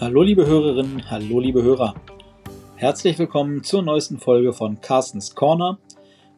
Hallo 0.00 0.22
liebe 0.22 0.44
Hörerinnen, 0.44 1.08
hallo 1.08 1.38
liebe 1.38 1.62
Hörer. 1.62 1.94
Herzlich 2.74 3.16
willkommen 3.16 3.62
zur 3.62 3.80
neuesten 3.80 4.18
Folge 4.18 4.52
von 4.52 4.80
Carstens 4.80 5.36
Corner, 5.36 5.78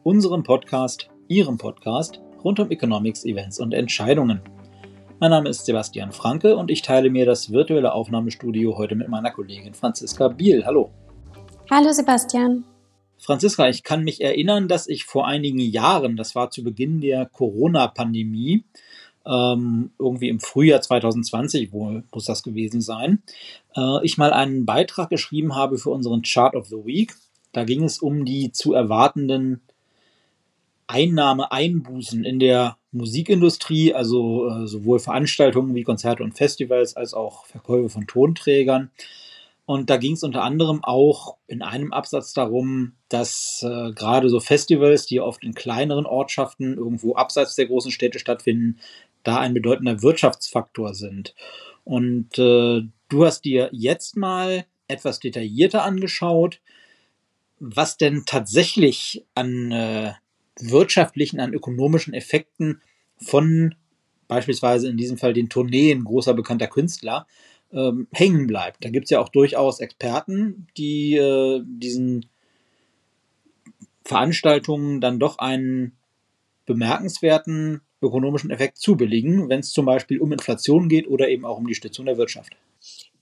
unserem 0.03 0.43
Podcast, 0.43 1.09
Ihrem 1.27 1.57
Podcast 1.57 2.21
rund 2.43 2.59
um 2.59 2.69
Economics, 2.69 3.25
Events 3.25 3.59
und 3.59 3.73
Entscheidungen. 3.73 4.41
Mein 5.19 5.31
Name 5.31 5.49
ist 5.49 5.65
Sebastian 5.65 6.11
Franke 6.11 6.55
und 6.55 6.69
ich 6.69 6.83
teile 6.83 7.09
mir 7.09 7.25
das 7.25 7.51
virtuelle 7.51 7.93
Aufnahmestudio 7.93 8.77
heute 8.77 8.95
mit 8.95 9.09
meiner 9.09 9.31
Kollegin 9.31 9.73
Franziska 9.73 10.27
Biel. 10.27 10.63
Hallo. 10.63 10.91
Hallo 11.71 11.91
Sebastian. 11.91 12.63
Franziska, 13.17 13.67
ich 13.67 13.83
kann 13.83 14.03
mich 14.03 14.21
erinnern, 14.21 14.67
dass 14.67 14.87
ich 14.87 15.03
vor 15.05 15.27
einigen 15.27 15.59
Jahren, 15.59 16.15
das 16.15 16.35
war 16.35 16.51
zu 16.51 16.63
Beginn 16.63 17.01
der 17.01 17.25
Corona-Pandemie, 17.25 18.65
ähm, 19.27 19.91
irgendwie 19.99 20.29
im 20.29 20.39
Frühjahr 20.39 20.81
2020 20.81 21.71
wohl 21.71 22.03
muss 22.13 22.25
das 22.25 22.43
gewesen 22.43 22.81
sein, 22.81 23.21
äh, 23.75 24.03
ich 24.03 24.17
mal 24.17 24.33
einen 24.33 24.65
Beitrag 24.65 25.09
geschrieben 25.09 25.55
habe 25.55 25.77
für 25.77 25.89
unseren 25.89 26.21
Chart 26.21 26.55
of 26.55 26.67
the 26.67 26.85
Week. 26.85 27.15
Da 27.51 27.63
ging 27.63 27.83
es 27.83 27.99
um 27.99 28.25
die 28.25 28.51
zu 28.51 28.73
erwartenden 28.73 29.61
Einnahmeeinbußen 30.87 32.23
in 32.23 32.39
der 32.39 32.77
Musikindustrie, 32.91 33.93
also 33.93 34.47
äh, 34.47 34.67
sowohl 34.67 34.99
Veranstaltungen 34.99 35.75
wie 35.75 35.83
Konzerte 35.83 36.23
und 36.23 36.37
Festivals 36.37 36.95
als 36.95 37.13
auch 37.13 37.45
Verkäufe 37.45 37.89
von 37.89 38.07
Tonträgern. 38.07 38.91
Und 39.65 39.89
da 39.89 39.97
ging 39.97 40.13
es 40.13 40.23
unter 40.23 40.43
anderem 40.43 40.81
auch 40.81 41.35
in 41.45 41.61
einem 41.61 41.91
Absatz 41.91 42.31
darum, 42.31 42.93
dass 43.09 43.65
äh, 43.67 43.91
gerade 43.91 44.29
so 44.29 44.39
Festivals, 44.39 45.07
die 45.07 45.19
oft 45.19 45.43
in 45.43 45.53
kleineren 45.53 46.05
Ortschaften 46.05 46.77
irgendwo 46.77 47.15
abseits 47.15 47.55
der 47.55 47.65
großen 47.65 47.91
Städte 47.91 48.17
stattfinden, 48.17 48.79
da 49.27 49.39
ein 49.39 49.53
bedeutender 49.53 50.01
Wirtschaftsfaktor 50.01 50.93
sind. 50.93 51.35
Und 51.83 52.37
äh, 52.39 52.81
du 53.09 53.25
hast 53.25 53.43
dir 53.43 53.69
jetzt 53.73 54.15
mal 54.15 54.65
etwas 54.87 55.19
detaillierter 55.19 55.83
angeschaut, 55.83 56.61
was 57.59 57.97
denn 57.97 58.23
tatsächlich 58.25 59.25
an 59.35 59.71
äh, 59.71 60.13
wirtschaftlichen, 60.59 61.39
an 61.39 61.53
ökonomischen 61.53 62.13
Effekten 62.13 62.81
von 63.17 63.75
beispielsweise 64.27 64.89
in 64.89 64.97
diesem 64.97 65.17
Fall 65.17 65.33
den 65.33 65.49
Tourneen 65.49 66.03
großer 66.03 66.33
bekannter 66.33 66.67
Künstler 66.67 67.27
ähm, 67.71 68.07
hängen 68.11 68.47
bleibt. 68.47 68.83
Da 68.83 68.89
gibt 68.89 69.05
es 69.05 69.09
ja 69.09 69.19
auch 69.19 69.29
durchaus 69.29 69.79
Experten, 69.79 70.67
die 70.77 71.15
äh, 71.15 71.61
diesen 71.65 72.27
Veranstaltungen 74.03 75.01
dann 75.01 75.19
doch 75.19 75.37
einen 75.39 75.97
bemerkenswerten 76.65 77.81
ökonomischen 78.01 78.51
Effekt 78.51 78.77
zubilligen, 78.77 79.49
wenn 79.49 79.61
es 79.61 79.71
zum 79.71 79.85
Beispiel 79.85 80.19
um 80.19 80.31
Inflation 80.31 80.89
geht 80.89 81.07
oder 81.07 81.29
eben 81.29 81.45
auch 81.45 81.57
um 81.57 81.67
die 81.67 81.75
Stützung 81.75 82.05
der 82.05 82.17
Wirtschaft. 82.17 82.53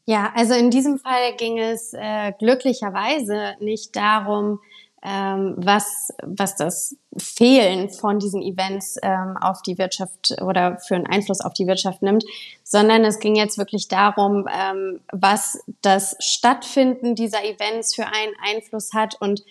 Ja, 0.06 0.32
also 0.36 0.54
in 0.54 0.70
diesem 0.70 1.00
Fall 1.00 1.36
ging 1.38 1.58
es 1.58 1.94
äh, 1.94 2.32
glücklicherweise 2.38 3.56
nicht 3.60 3.96
darum, 3.96 4.60
ähm, 5.06 5.54
was, 5.58 6.12
was 6.24 6.56
das 6.56 6.98
Fehlen 7.16 7.90
von 7.90 8.18
diesen 8.18 8.42
Events 8.42 8.98
ähm, 9.04 9.38
auf 9.40 9.62
die 9.62 9.78
Wirtschaft 9.78 10.36
oder 10.42 10.80
für 10.80 10.96
einen 10.96 11.06
Einfluss 11.06 11.42
auf 11.42 11.54
die 11.54 11.68
Wirtschaft 11.68 12.02
nimmt, 12.02 12.24
sondern 12.64 13.06
es 13.06 13.20
ging 13.20 13.36
jetzt 13.36 13.60
wirklich 13.60 13.88
darum, 13.88 14.48
ähm, 14.52 15.00
was 15.12 15.64
das 15.84 16.16
Stattfinden 16.20 17.14
dieser 17.14 17.44
Events 17.44 17.94
für 17.94 18.08
einen 18.08 18.34
Einfluss 18.44 18.94
hat. 18.94 19.16
Und 19.22 19.44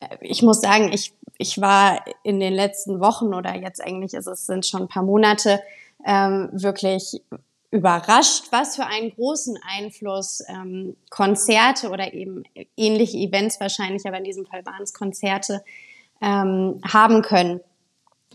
äh, 0.00 0.16
ich 0.22 0.42
muss 0.42 0.62
sagen, 0.62 0.90
ich, 0.92 1.12
ich 1.38 1.60
war 1.60 2.04
in 2.22 2.40
den 2.40 2.52
letzten 2.52 3.00
Wochen 3.00 3.34
oder 3.34 3.54
jetzt 3.54 3.82
eigentlich 3.84 4.14
ist 4.14 4.26
es 4.26 4.46
sind 4.46 4.66
schon 4.66 4.82
ein 4.82 4.88
paar 4.88 5.02
Monate 5.02 5.60
ähm, 6.04 6.50
wirklich 6.52 7.22
überrascht, 7.70 8.44
was 8.50 8.76
für 8.76 8.86
einen 8.86 9.10
großen 9.10 9.58
Einfluss 9.76 10.42
ähm, 10.48 10.96
Konzerte 11.10 11.90
oder 11.90 12.14
eben 12.14 12.44
ähnliche 12.76 13.18
Events 13.18 13.58
wahrscheinlich, 13.58 14.06
aber 14.06 14.18
in 14.18 14.24
diesem 14.24 14.46
Fall 14.46 14.64
waren 14.64 14.82
es 14.82 14.94
Konzerte, 14.94 15.64
ähm, 16.22 16.80
haben 16.86 17.22
können. 17.22 17.60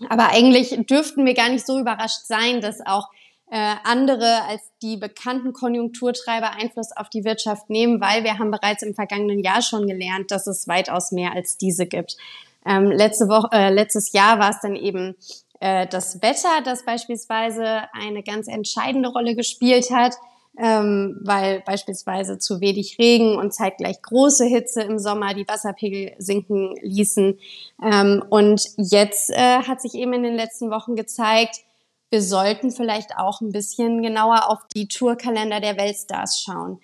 Aber 0.09 0.29
eigentlich 0.31 0.77
dürften 0.87 1.25
wir 1.25 1.33
gar 1.33 1.49
nicht 1.49 1.65
so 1.65 1.79
überrascht 1.79 2.25
sein, 2.25 2.59
dass 2.59 2.85
auch 2.85 3.07
äh, 3.49 3.75
andere 3.83 4.43
als 4.43 4.61
die 4.81 4.97
bekannten 4.97 5.53
Konjunkturtreiber 5.53 6.51
Einfluss 6.51 6.91
auf 6.95 7.09
die 7.09 7.23
Wirtschaft 7.23 7.69
nehmen, 7.69 7.99
weil 8.01 8.23
wir 8.23 8.39
haben 8.39 8.51
bereits 8.51 8.83
im 8.83 8.93
vergangenen 8.93 9.39
Jahr 9.39 9.61
schon 9.61 9.87
gelernt, 9.87 10.31
dass 10.31 10.47
es 10.47 10.67
weitaus 10.67 11.11
mehr 11.11 11.33
als 11.33 11.57
diese 11.57 11.87
gibt. 11.87 12.17
Ähm, 12.65 12.91
letzte 12.91 13.27
Woche, 13.27 13.49
äh, 13.51 13.69
letztes 13.69 14.11
Jahr 14.11 14.39
war 14.39 14.51
es 14.51 14.59
dann 14.61 14.75
eben 14.75 15.15
äh, 15.59 15.87
das 15.87 16.21
Wetter, 16.21 16.61
das 16.63 16.85
beispielsweise 16.85 17.83
eine 17.93 18.23
ganz 18.23 18.47
entscheidende 18.47 19.09
Rolle 19.09 19.35
gespielt 19.35 19.91
hat, 19.91 20.13
ähm, 20.57 21.19
weil 21.23 21.61
beispielsweise 21.61 22.37
zu 22.37 22.59
wenig 22.59 22.97
Regen 22.99 23.37
und 23.37 23.53
zeitgleich 23.53 24.01
große 24.01 24.45
Hitze 24.45 24.81
im 24.81 24.99
Sommer 24.99 25.33
die 25.33 25.47
Wasserpegel 25.47 26.15
sinken 26.17 26.75
ließen. 26.81 27.39
Ähm, 27.83 28.23
und 28.29 28.61
jetzt 28.77 29.29
äh, 29.29 29.63
hat 29.63 29.81
sich 29.81 29.93
eben 29.95 30.13
in 30.13 30.23
den 30.23 30.35
letzten 30.35 30.69
Wochen 30.71 30.95
gezeigt, 30.95 31.61
wir 32.09 32.23
sollten 32.23 32.71
vielleicht 32.71 33.17
auch 33.17 33.39
ein 33.41 33.51
bisschen 33.51 34.01
genauer 34.01 34.49
auf 34.49 34.59
die 34.73 34.87
Tourkalender 34.87 35.59
der 35.59 35.77
Weltstars 35.77 36.41
schauen. 36.41 36.79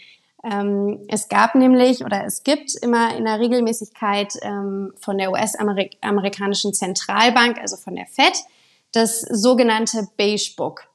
Ähm, 0.46 1.00
es 1.08 1.28
gab 1.28 1.56
nämlich 1.56 2.06
oder 2.06 2.24
es 2.24 2.44
gibt 2.44 2.76
immer 2.76 3.18
in 3.18 3.26
der 3.26 3.40
Regelmäßigkeit 3.40 4.34
ähm, 4.44 4.94
von 5.00 5.18
der 5.18 5.32
US-amerikanischen 5.32 6.74
Zentralbank, 6.74 7.58
also 7.58 7.78
von 7.78 7.96
der 7.96 8.06
Fed, 8.06 8.34
das 8.92 9.22
sogenannte 9.22 10.08
Beige 10.18 10.54
Book. 10.56 10.88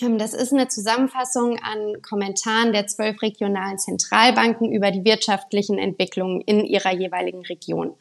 Ähm, 0.00 0.16
das 0.16 0.32
ist 0.32 0.54
eine 0.54 0.68
Zusammenfassung 0.68 1.58
an 1.58 2.00
Kommentaren 2.00 2.72
der 2.72 2.86
zwölf 2.86 3.20
regionalen 3.20 3.78
Zentralbanken 3.78 4.72
über 4.72 4.90
die 4.90 5.04
wirtschaftlichen 5.04 5.78
Entwicklungen 5.78 6.40
in 6.40 6.64
ihrer 6.64 6.94
jeweiligen 6.94 7.44
Region. 7.44 7.94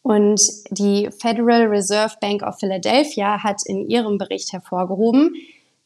Und 0.00 0.40
die 0.70 1.10
Federal 1.20 1.66
Reserve 1.66 2.14
Bank 2.18 2.42
of 2.42 2.58
Philadelphia 2.58 3.42
hat 3.42 3.60
in 3.66 3.90
ihrem 3.90 4.16
Bericht 4.16 4.54
hervorgehoben, 4.54 5.34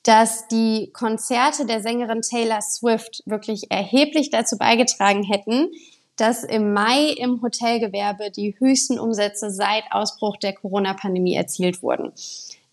dass 0.02 0.48
die 0.48 0.90
Konzerte 0.92 1.64
der 1.64 1.80
Sängerin 1.80 2.22
Taylor 2.22 2.60
Swift 2.60 3.22
wirklich 3.24 3.70
erheblich 3.70 4.30
dazu 4.30 4.58
beigetragen 4.58 5.22
hätten, 5.22 5.70
dass 6.16 6.44
im 6.44 6.72
Mai 6.72 7.14
im 7.16 7.40
Hotelgewerbe 7.40 8.30
die 8.30 8.54
höchsten 8.58 8.98
Umsätze 8.98 9.50
seit 9.50 9.84
Ausbruch 9.91 10.36
der 10.36 10.54
Corona-Pandemie 10.54 11.34
erzielt 11.34 11.82
wurden. 11.82 12.12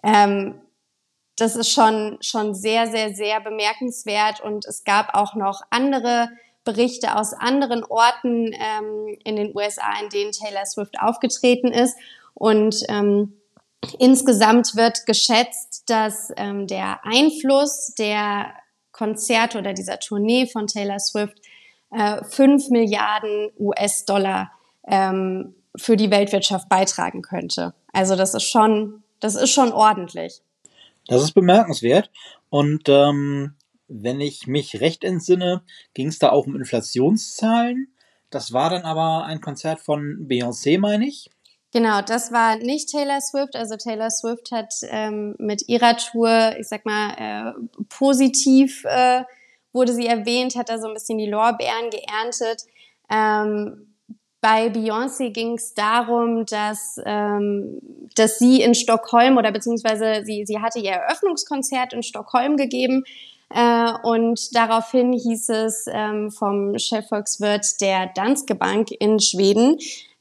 Ähm, 0.03 0.55
das 1.39 1.55
ist 1.55 1.71
schon, 1.71 2.17
schon 2.21 2.53
sehr, 2.53 2.87
sehr, 2.87 3.13
sehr 3.13 3.39
bemerkenswert. 3.39 4.41
Und 4.41 4.65
es 4.65 4.83
gab 4.83 5.15
auch 5.15 5.35
noch 5.35 5.61
andere 5.69 6.29
Berichte 6.65 7.15
aus 7.15 7.33
anderen 7.33 7.83
Orten 7.83 8.53
ähm, 8.53 9.17
in 9.23 9.37
den 9.37 9.55
USA, 9.55 9.99
in 10.03 10.09
denen 10.09 10.31
Taylor 10.31 10.65
Swift 10.65 10.99
aufgetreten 10.99 11.69
ist. 11.69 11.95
Und 12.33 12.83
ähm, 12.89 13.37
insgesamt 13.97 14.75
wird 14.75 15.05
geschätzt, 15.05 15.78
dass 15.89 16.31
ähm, 16.37 16.67
der 16.67 17.05
Einfluss 17.05 17.93
der 17.97 18.53
Konzerte 18.91 19.57
oder 19.57 19.73
dieser 19.73 19.99
Tournee 19.99 20.47
von 20.47 20.67
Taylor 20.67 20.99
Swift 20.99 21.39
äh, 21.91 22.23
5 22.23 22.69
Milliarden 22.69 23.51
US-Dollar 23.59 24.51
ähm, 24.87 25.55
für 25.75 25.95
die 25.95 26.11
Weltwirtschaft 26.11 26.69
beitragen 26.69 27.21
könnte. 27.21 27.73
Also 27.93 28.15
das 28.15 28.33
ist 28.33 28.49
schon 28.49 29.03
das 29.19 29.35
ist 29.35 29.51
schon 29.51 29.71
ordentlich. 29.71 30.41
Das 31.07 31.21
ist 31.23 31.33
bemerkenswert. 31.33 32.09
Und 32.49 32.87
ähm, 32.87 33.55
wenn 33.87 34.21
ich 34.21 34.47
mich 34.47 34.79
recht 34.81 35.03
entsinne, 35.03 35.63
ging 35.93 36.07
es 36.07 36.19
da 36.19 36.29
auch 36.29 36.45
um 36.45 36.55
Inflationszahlen. 36.55 37.93
Das 38.29 38.53
war 38.53 38.69
dann 38.69 38.83
aber 38.83 39.25
ein 39.25 39.41
Konzert 39.41 39.79
von 39.79 40.27
Beyoncé, 40.27 40.79
meine 40.79 41.07
ich. 41.07 41.29
Genau, 41.71 42.01
das 42.01 42.31
war 42.31 42.57
nicht 42.57 42.89
Taylor 42.89 43.21
Swift. 43.21 43.55
Also 43.55 43.75
Taylor 43.77 44.09
Swift 44.09 44.51
hat 44.51 44.73
ähm, 44.89 45.35
mit 45.37 45.67
ihrer 45.67 45.97
Tour, 45.97 46.55
ich 46.59 46.67
sag 46.67 46.85
mal, 46.85 47.13
äh, 47.17 47.83
positiv 47.89 48.83
äh, 48.85 49.23
wurde 49.71 49.93
sie 49.93 50.07
erwähnt, 50.07 50.55
hat 50.55 50.69
da 50.69 50.79
so 50.79 50.87
ein 50.87 50.95
bisschen 50.95 51.19
die 51.19 51.29
Lorbeeren 51.29 51.91
geerntet. 51.91 52.63
Ähm, 53.09 53.89
bei 54.41 54.67
Beyoncé 54.67 55.31
ging 55.31 55.55
es 55.55 55.73
darum, 55.73 56.45
dass, 56.45 56.97
ähm, 57.05 57.79
dass 58.15 58.39
sie 58.39 58.61
in 58.61 58.73
Stockholm 58.73 59.37
oder 59.37 59.51
beziehungsweise 59.51 60.23
sie, 60.23 60.45
sie 60.45 60.59
hatte 60.59 60.79
ihr 60.79 60.91
Eröffnungskonzert 60.91 61.93
in 61.93 62.03
Stockholm 62.03 62.55
gegeben. 62.55 63.03
Äh, 63.49 63.91
und 64.03 64.55
daraufhin 64.55 65.11
hieß 65.11 65.49
es 65.49 65.85
ähm, 65.91 66.31
vom 66.31 66.77
Chefvolkswirt 66.77 67.81
der 67.81 68.07
Danske 68.15 68.55
Bank 68.55 68.89
in 68.91 69.19
Schweden, 69.19 69.77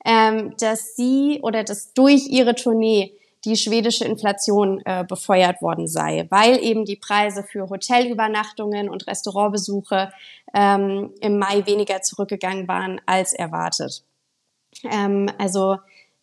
ähm, 0.09 0.55
dass 0.59 0.97
sie 0.97 1.41
oder 1.43 1.65
dass 1.65 1.93
durch 1.93 2.29
ihre 2.29 2.55
Tournee 2.55 3.13
die 3.45 3.57
schwedische 3.57 4.07
Inflation 4.07 4.81
äh, 4.87 5.05
befeuert 5.07 5.61
worden 5.61 5.87
sei, 5.87 6.27
weil 6.31 6.59
eben 6.65 6.87
die 6.87 6.97
Preise 6.97 7.43
für 7.43 7.69
Hotelübernachtungen 7.69 8.89
und 8.89 9.07
Restaurantbesuche 9.07 10.11
ähm, 10.55 11.13
im 11.21 11.39
Mai 11.39 11.65
weniger 11.67 12.01
zurückgegangen 12.01 12.67
waren 12.67 13.01
als 13.05 13.35
erwartet. 13.35 14.03
Ähm, 14.91 15.31
also 15.39 15.77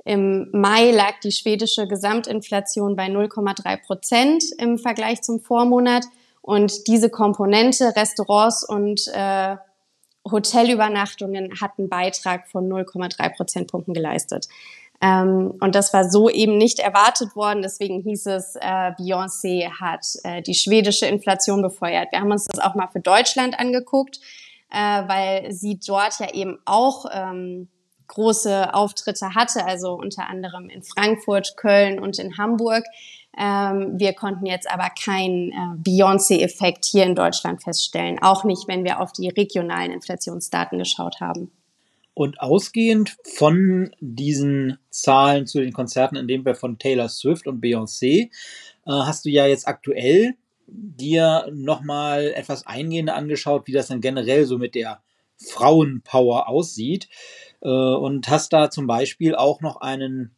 im 0.04 0.50
Mai 0.52 0.92
lag 0.92 1.20
die 1.24 1.32
schwedische 1.32 1.88
Gesamtinflation 1.88 2.96
bei 2.96 3.06
0,3 3.06 3.86
Prozent 3.86 4.44
im 4.58 4.80
Vergleich 4.80 5.22
zum 5.22 5.40
Vormonat 5.40 6.06
Und 6.42 6.88
diese 6.88 7.10
Komponente, 7.10 7.96
Restaurants 7.96 8.68
und 8.68 9.08
äh, 9.14 9.56
Hotelübernachtungen 10.30 11.60
hat 11.62 11.72
einen 11.78 11.90
Beitrag 11.90 12.48
von 12.48 12.68
0,3 12.68 13.36
Prozentpunkten 13.36 13.94
geleistet. 13.94 14.48
Ähm, 15.02 15.54
und 15.60 15.76
das 15.76 15.94
war 15.94 16.10
so 16.10 16.30
eben 16.30 16.58
nicht 16.58 16.80
erwartet 16.80 17.36
worden. 17.36 17.62
Deswegen 17.62 18.02
hieß 18.02 18.28
es, 18.28 18.56
äh, 18.56 18.92
Beyoncé 18.98 19.70
hat 19.70 20.06
äh, 20.24 20.42
die 20.42 20.56
schwedische 20.56 21.06
Inflation 21.06 21.62
befeuert. 21.62 22.12
Wir 22.12 22.22
haben 22.22 22.32
uns 22.32 22.46
das 22.46 22.60
auch 22.60 22.76
mal 22.76 22.88
für 22.88 23.02
Deutschland 23.02 23.60
angeguckt, 23.60 24.20
äh, 24.72 24.78
weil 24.78 25.52
sie 25.52 25.80
dort 25.86 26.20
ja 26.20 26.34
eben 26.34 26.60
auch 26.66 27.06
ähm, 27.12 27.68
große 28.08 28.74
Auftritte 28.74 29.36
hatte, 29.36 29.66
also 29.66 29.94
unter 29.94 30.30
anderem 30.30 30.70
in 30.70 30.84
Frankfurt, 30.84 31.58
Köln 31.58 32.00
und 32.00 32.20
in 32.20 32.38
Hamburg. 32.38 32.84
Ähm, 33.38 33.94
wir 34.00 34.14
konnten 34.14 34.46
jetzt 34.46 34.70
aber 34.70 34.90
keinen 34.90 35.52
äh, 35.52 35.78
Beyoncé-Effekt 35.78 36.86
hier 36.86 37.04
in 37.04 37.16
Deutschland 37.16 37.64
feststellen, 37.64 38.20
auch 38.22 38.44
nicht, 38.44 38.68
wenn 38.68 38.84
wir 38.84 39.02
auf 39.02 39.12
die 39.12 39.30
regionalen 39.30 39.92
Inflationsdaten 39.92 40.80
geschaut 40.80 41.20
haben. 41.20 41.52
Und 42.14 42.40
ausgehend 42.40 43.18
von 43.24 43.94
diesen 44.00 44.78
Zahlen 44.90 45.48
zu 45.48 45.60
den 45.60 45.74
Konzerten, 45.74 46.16
in 46.16 46.30
dem 46.30 46.44
Fall 46.44 46.56
von 46.56 46.80
Taylor 46.80 47.10
Swift 47.10 47.46
und 47.46 47.62
Beyoncé, 47.62 48.30
äh, 48.30 48.30
hast 48.86 49.26
du 49.26 49.30
ja 49.30 49.48
jetzt 49.48 49.68
aktuell 49.68 50.36
dir 50.68 51.48
nochmal 51.54 52.32
etwas 52.36 52.66
eingehender 52.66 53.16
angeschaut, 53.16 53.68
wie 53.68 53.74
das 53.74 53.88
dann 53.88 54.02
generell 54.02 54.46
so 54.46 54.58
mit 54.58 54.76
der 54.76 55.02
Frauenpower 55.38 56.48
aussieht. 56.48 57.10
Äh, 57.62 57.68
und 57.68 58.30
hast 58.30 58.54
da 58.54 58.70
zum 58.70 58.88
Beispiel 58.88 59.36
auch 59.36 59.60
noch 59.60 59.82
einen 59.82 60.36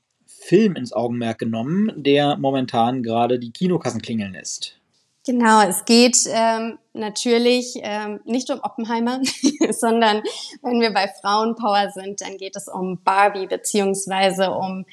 Film 0.48 0.76
ins 0.76 0.94
Augenmerk 0.94 1.40
genommen, 1.40 1.92
der 1.96 2.38
momentan 2.38 3.04
gerade 3.04 3.38
die 3.38 3.52
Kinokassen 3.52 4.02
klingeln 4.02 4.32
lässt. 4.32 4.78
Genau, 5.26 5.62
es 5.62 5.84
geht 5.84 6.18
ähm, 6.32 6.80
natürlich 6.94 7.78
ähm, 7.82 8.22
nicht 8.24 8.50
um 8.50 8.62
Oppenheimer, 8.62 9.20
sondern 9.72 10.24
wenn 10.62 10.80
wir 10.80 10.94
bei 10.94 11.10
Frauenpower 11.22 11.92
sind, 11.94 12.22
dann 12.22 12.38
geht 12.38 12.56
es 12.56 12.70
um 12.70 13.02
Barbie 13.04 13.46
beziehungsweise 13.46 14.52
um 14.52 14.86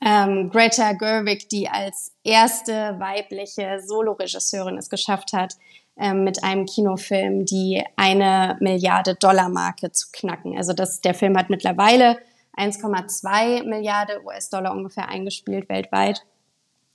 ähm, 0.00 0.48
Greta 0.50 0.92
Gerwig, 0.92 1.48
die 1.48 1.68
als 1.68 2.12
erste 2.22 2.94
weibliche 3.00 3.80
Soloregisseurin 3.84 4.78
es 4.78 4.90
geschafft 4.90 5.32
hat, 5.32 5.56
ähm, 5.96 6.22
mit 6.22 6.44
einem 6.44 6.66
Kinofilm 6.66 7.44
die 7.44 7.82
eine 7.96 8.56
Milliarde 8.60 9.16
Dollar 9.16 9.48
Marke 9.48 9.90
zu 9.90 10.06
knacken. 10.12 10.56
Also 10.56 10.72
das, 10.72 11.00
der 11.00 11.14
Film 11.14 11.36
hat 11.36 11.50
mittlerweile 11.50 12.16
1,2 12.60 13.64
Milliarden 13.64 14.24
US-Dollar 14.24 14.72
ungefähr 14.72 15.08
eingespielt 15.08 15.68
weltweit. 15.68 16.24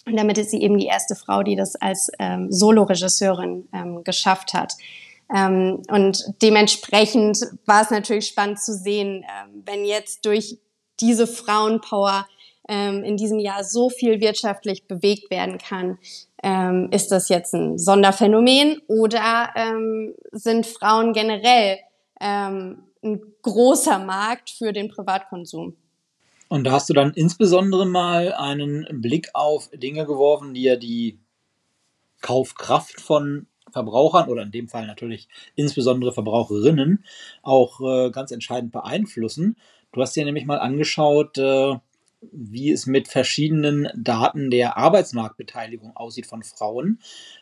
Und 0.05 0.17
damit 0.17 0.37
ist 0.37 0.51
sie 0.51 0.61
eben 0.61 0.77
die 0.77 0.85
erste 0.85 1.15
Frau, 1.15 1.41
die 1.41 1.55
das 1.55 1.75
als 1.75 2.11
ähm, 2.19 2.51
Soloregisseurin 2.51 3.67
ähm, 3.73 4.03
geschafft 4.03 4.53
hat. 4.53 4.73
Ähm, 5.33 5.81
und 5.89 6.23
dementsprechend 6.41 7.39
war 7.65 7.81
es 7.81 7.89
natürlich 7.89 8.27
spannend 8.27 8.59
zu 8.59 8.73
sehen, 8.73 9.23
ähm, 9.23 9.63
wenn 9.65 9.85
jetzt 9.85 10.25
durch 10.25 10.59
diese 10.99 11.25
Frauenpower 11.25 12.27
ähm, 12.69 13.03
in 13.03 13.17
diesem 13.17 13.39
Jahr 13.39 13.63
so 13.63 13.89
viel 13.89 14.19
wirtschaftlich 14.19 14.87
bewegt 14.87 15.29
werden 15.29 15.57
kann. 15.57 15.97
Ähm, 16.43 16.89
ist 16.91 17.11
das 17.11 17.29
jetzt 17.29 17.53
ein 17.53 17.79
Sonderphänomen 17.79 18.81
oder 18.87 19.49
ähm, 19.55 20.13
sind 20.31 20.67
Frauen 20.67 21.13
generell 21.13 21.79
ähm, 22.21 22.83
ein 23.05 23.21
großer 23.41 23.99
Markt 23.99 24.49
für 24.49 24.73
den 24.73 24.89
Privatkonsum? 24.89 25.77
Und 26.47 26.63
da 26.65 26.73
hast 26.73 26.89
du 26.89 26.93
dann 26.93 27.13
insbesondere 27.13 27.85
mal 27.85 28.33
einen 28.33 28.85
Blick 29.01 29.29
auf 29.33 29.69
Dinge 29.73 30.05
geworfen, 30.05 30.53
die 30.53 30.63
ja 30.63 30.75
die 30.75 31.19
Kaufkraft 32.21 32.99
von 33.01 33.47
Verbrauchern 33.71 34.29
oder 34.29 34.43
in 34.43 34.51
dem 34.51 34.67
Fall 34.67 34.87
natürlich 34.87 35.27
insbesondere 35.55 36.13
Verbraucherinnen 36.13 37.03
auch 37.41 37.81
äh, 37.81 38.09
ganz 38.11 38.31
entscheidend 38.31 38.71
beeinflussen. 38.71 39.57
Du 39.91 40.01
hast 40.01 40.15
dir 40.15 40.23
nämlich 40.23 40.45
mal 40.45 40.59
angeschaut, 40.59 41.37
äh, 41.37 41.75
wie 42.31 42.71
es 42.71 42.85
mit 42.85 43.07
verschiedenen 43.07 43.89
Daten 43.95 44.49
der 44.49 44.77
Arbeitsmarktbeteiligung 44.77 45.95
aussieht 45.95 46.25
von 46.25 46.43
Frauen, 46.43 46.99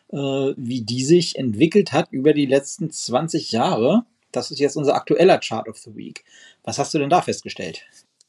äh, 0.08 0.16
wie 0.16 0.82
die 0.82 1.04
sich 1.04 1.36
entwickelt 1.36 1.92
hat 1.92 2.08
über 2.10 2.32
die 2.32 2.46
letzten 2.46 2.90
20 2.90 3.52
Jahre. 3.52 4.04
Das 4.36 4.50
ist 4.50 4.58
jetzt 4.58 4.76
unser 4.76 4.94
aktueller 4.94 5.38
Chart 5.38 5.68
of 5.68 5.76
the 5.78 5.94
Week. 5.94 6.24
Was 6.62 6.78
hast 6.78 6.94
du 6.94 6.98
denn 6.98 7.10
da 7.10 7.22
festgestellt? 7.22 7.86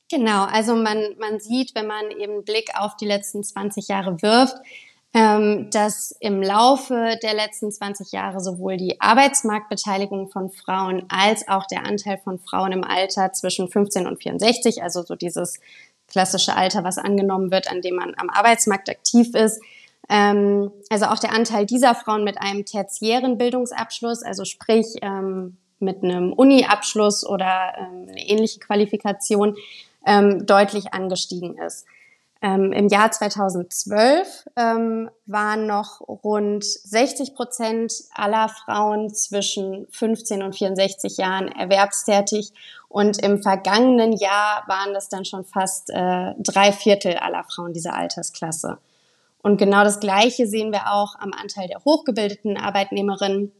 Genau, 0.10 0.46
also 0.46 0.75
man, 0.75 1.16
man 1.19 1.40
sieht, 1.40 1.74
wenn 1.74 1.88
man 1.88 2.12
eben 2.12 2.44
Blick 2.44 2.69
auf 2.75 2.96
die 2.96 3.07
letzten 3.07 3.44
20 3.44 3.88
Jahre 3.88 4.22
wirft, 4.22 4.56
ähm, 5.16 5.69
dass 5.72 6.12
im 6.19 6.44
Laufe 6.44 7.18
der 7.24 7.34
letzten 7.34 7.72
20 7.72 8.12
Jahre 8.12 8.42
sowohl 8.42 8.78
die 8.78 9.00
Arbeitsmarktbeteiligung 9.00 10.30
von 10.30 10.52
Frauen 10.52 11.06
als 11.10 11.48
auch 11.48 11.66
der 11.66 11.86
Anteil 11.86 12.18
von 12.18 12.38
Frauen 12.38 12.74
im 12.74 12.84
Alter 12.84 13.31
zwischen 13.34 13.69
15 13.69 14.06
und 14.06 14.22
64, 14.22 14.84
also 14.84 15.04
so 15.04 15.16
dieses 15.16 15.60
klassische 16.08 16.56
Alter, 16.56 16.84
was 16.84 16.98
angenommen 16.98 17.50
wird, 17.50 17.72
an 17.72 17.81
dem 17.81 17.96
man 17.96 18.13
am 18.18 18.30
Arbeitsmarkt 18.30 18.90
aktiv 18.90 19.34
ist, 19.34 19.62
ähm, 20.10 20.72
also 20.90 21.06
auch 21.06 21.19
der 21.19 21.31
Anteil 21.31 21.66
dieser 21.66 21.96
Frauen 21.96 22.24
mit 22.24 22.40
einem 22.40 22.66
tertiären 22.66 23.38
Bildungsabschluss, 23.38 24.22
also 24.22 24.46
sprich 24.46 24.86
ähm, 25.01 25.58
mit 25.86 26.04
einem 26.04 26.34
Uni-Abschluss 26.34 27.26
oder 27.26 27.74
ähm, 27.78 28.08
eine 28.10 28.28
ähnliche 28.28 28.60
Qualifikation, 28.60 29.56
ähm, 30.06 30.46
deutlich 30.46 30.94
angestiegen 30.94 31.58
ist. 31.58 31.86
Ähm, 32.42 32.74
Im 32.74 32.90
Jahr 32.90 33.12
2012 33.12 34.46
ähm, 34.56 35.10
waren 35.26 35.66
noch 35.66 36.02
rund 36.02 36.64
60 36.64 37.34
Prozent 37.34 37.94
aller 38.14 38.50
Frauen 38.50 39.14
zwischen 39.14 39.88
15 39.90 40.44
und 40.44 40.56
64 40.56 41.18
Jahren 41.18 41.48
erwerbstätig 41.48 42.52
und 42.90 43.18
im 43.24 43.42
vergangenen 43.42 44.14
Jahr 44.14 44.64
waren 44.68 44.94
das 44.94 45.10
dann 45.10 45.26
schon 45.26 45.44
fast 45.44 45.90
äh, 45.90 46.34
drei 46.38 46.72
Viertel 46.72 47.18
aller 47.18 47.44
Frauen 47.46 47.74
dieser 47.74 47.96
Altersklasse. 47.96 48.78
Und 49.42 49.58
genau 49.58 49.84
das 49.84 50.00
Gleiche 50.00 50.48
sehen 50.48 50.72
wir 50.72 50.92
auch 50.92 51.16
am 51.20 51.32
Anteil 51.34 51.68
der 51.68 51.84
hochgebildeten 51.84 52.58
Arbeitnehmerinnen. 52.58 53.52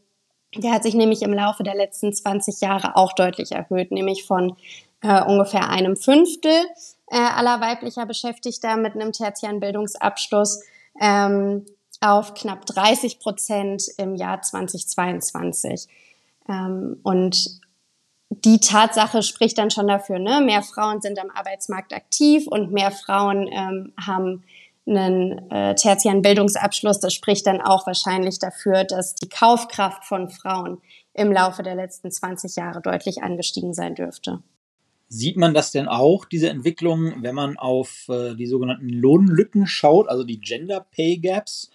Der 0.54 0.72
hat 0.72 0.84
sich 0.84 0.94
nämlich 0.94 1.22
im 1.22 1.34
Laufe 1.34 1.62
der 1.62 1.74
letzten 1.74 2.12
20 2.12 2.60
Jahre 2.60 2.96
auch 2.96 3.12
deutlich 3.12 3.52
erhöht, 3.52 3.90
nämlich 3.90 4.24
von 4.24 4.56
äh, 5.02 5.22
ungefähr 5.22 5.68
einem 5.68 5.96
Fünftel 5.96 6.64
äh, 7.08 7.16
aller 7.16 7.60
weiblicher 7.60 8.06
Beschäftigter 8.06 8.76
mit 8.76 8.94
einem 8.94 9.12
tertiären 9.12 9.60
Bildungsabschluss 9.60 10.62
ähm, 11.00 11.66
auf 12.00 12.34
knapp 12.34 12.66
30 12.66 13.18
Prozent 13.20 13.84
im 13.98 14.14
Jahr 14.14 14.42
2022. 14.42 15.86
Ähm, 16.48 17.00
und 17.02 17.60
die 18.30 18.60
Tatsache 18.60 19.22
spricht 19.22 19.58
dann 19.58 19.70
schon 19.70 19.88
dafür, 19.88 20.18
ne? 20.18 20.40
mehr 20.40 20.62
Frauen 20.62 21.00
sind 21.00 21.18
am 21.18 21.30
Arbeitsmarkt 21.30 21.92
aktiv 21.92 22.46
und 22.46 22.72
mehr 22.72 22.90
Frauen 22.90 23.48
ähm, 23.50 23.92
haben 24.04 24.42
einen 24.86 25.50
äh, 25.50 25.74
tertiären 25.74 26.22
Bildungsabschluss. 26.22 27.00
Das 27.00 27.12
spricht 27.12 27.46
dann 27.46 27.60
auch 27.60 27.86
wahrscheinlich 27.86 28.38
dafür, 28.38 28.84
dass 28.84 29.14
die 29.14 29.28
Kaufkraft 29.28 30.04
von 30.04 30.30
Frauen 30.30 30.78
im 31.14 31.32
Laufe 31.32 31.62
der 31.62 31.74
letzten 31.74 32.10
20 32.10 32.56
Jahre 32.56 32.80
deutlich 32.80 33.22
angestiegen 33.22 33.74
sein 33.74 33.94
dürfte. 33.94 34.42
Sieht 35.08 35.36
man 35.36 35.54
das 35.54 35.70
denn 35.70 35.86
auch, 35.86 36.24
diese 36.24 36.50
Entwicklung, 36.50 37.22
wenn 37.22 37.34
man 37.34 37.56
auf 37.56 38.08
äh, 38.08 38.34
die 38.34 38.46
sogenannten 38.46 38.88
Lohnlücken 38.88 39.66
schaut, 39.66 40.08
also 40.08 40.24
die 40.24 40.40
Gender 40.40 40.84
Pay 40.90 41.18
Gaps? 41.18 41.70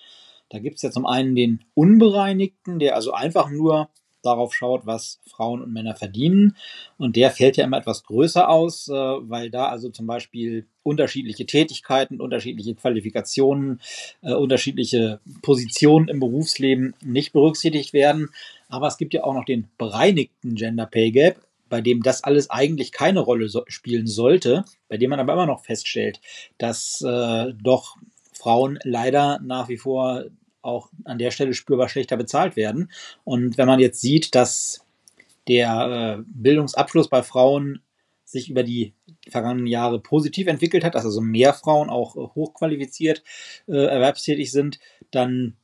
Da 0.49 0.59
gibt 0.59 0.75
es 0.75 0.81
ja 0.81 0.91
zum 0.91 1.05
einen 1.05 1.33
den 1.33 1.63
Unbereinigten, 1.73 2.77
der 2.77 2.95
also 2.95 3.13
einfach 3.13 3.49
nur 3.49 3.89
darauf 4.21 4.53
schaut, 4.53 4.85
was 4.85 5.19
Frauen 5.27 5.61
und 5.61 5.73
Männer 5.73 5.95
verdienen. 5.95 6.55
Und 6.97 7.15
der 7.15 7.31
fällt 7.31 7.57
ja 7.57 7.65
immer 7.65 7.77
etwas 7.77 8.03
größer 8.03 8.49
aus, 8.49 8.87
äh, 8.87 8.93
weil 8.93 9.49
da 9.49 9.67
also 9.67 9.89
zum 9.89 10.07
Beispiel 10.07 10.67
unterschiedliche 10.83 11.45
Tätigkeiten, 11.45 12.21
unterschiedliche 12.21 12.75
Qualifikationen, 12.75 13.81
äh, 14.21 14.33
unterschiedliche 14.33 15.19
Positionen 15.41 16.07
im 16.07 16.19
Berufsleben 16.19 16.93
nicht 17.03 17.33
berücksichtigt 17.33 17.93
werden. 17.93 18.29
Aber 18.69 18.87
es 18.87 18.97
gibt 18.97 19.13
ja 19.13 19.23
auch 19.23 19.33
noch 19.33 19.45
den 19.45 19.67
bereinigten 19.77 20.55
Gender 20.55 20.85
Pay 20.85 21.11
Gap, 21.11 21.41
bei 21.69 21.81
dem 21.81 22.03
das 22.03 22.23
alles 22.23 22.49
eigentlich 22.49 22.91
keine 22.91 23.21
Rolle 23.21 23.49
so 23.49 23.63
spielen 23.67 24.07
sollte, 24.07 24.65
bei 24.89 24.97
dem 24.97 25.09
man 25.09 25.19
aber 25.19 25.33
immer 25.33 25.45
noch 25.45 25.63
feststellt, 25.63 26.19
dass 26.57 27.01
äh, 27.01 27.53
doch 27.61 27.95
Frauen 28.33 28.79
leider 28.83 29.39
nach 29.43 29.69
wie 29.69 29.77
vor 29.77 30.25
auch 30.61 30.89
an 31.05 31.17
der 31.17 31.31
Stelle 31.31 31.53
spürbar 31.53 31.89
schlechter 31.89 32.17
bezahlt 32.17 32.55
werden. 32.55 32.91
Und 33.23 33.57
wenn 33.57 33.67
man 33.67 33.79
jetzt 33.79 34.01
sieht, 34.01 34.35
dass 34.35 34.85
der 35.47 36.17
äh, 36.19 36.23
Bildungsabschluss 36.27 37.09
bei 37.09 37.23
Frauen 37.23 37.81
sich 38.25 38.49
über 38.49 38.63
die 38.63 38.93
vergangenen 39.29 39.67
Jahre 39.67 39.99
positiv 39.99 40.47
entwickelt 40.47 40.83
hat, 40.83 40.95
dass 40.95 41.05
also 41.05 41.21
mehr 41.21 41.53
Frauen 41.53 41.89
auch 41.89 42.15
äh, 42.15 42.19
hochqualifiziert 42.19 43.23
äh, 43.67 43.85
erwerbstätig 43.85 44.51
sind, 44.51 44.79
dann 45.11 45.57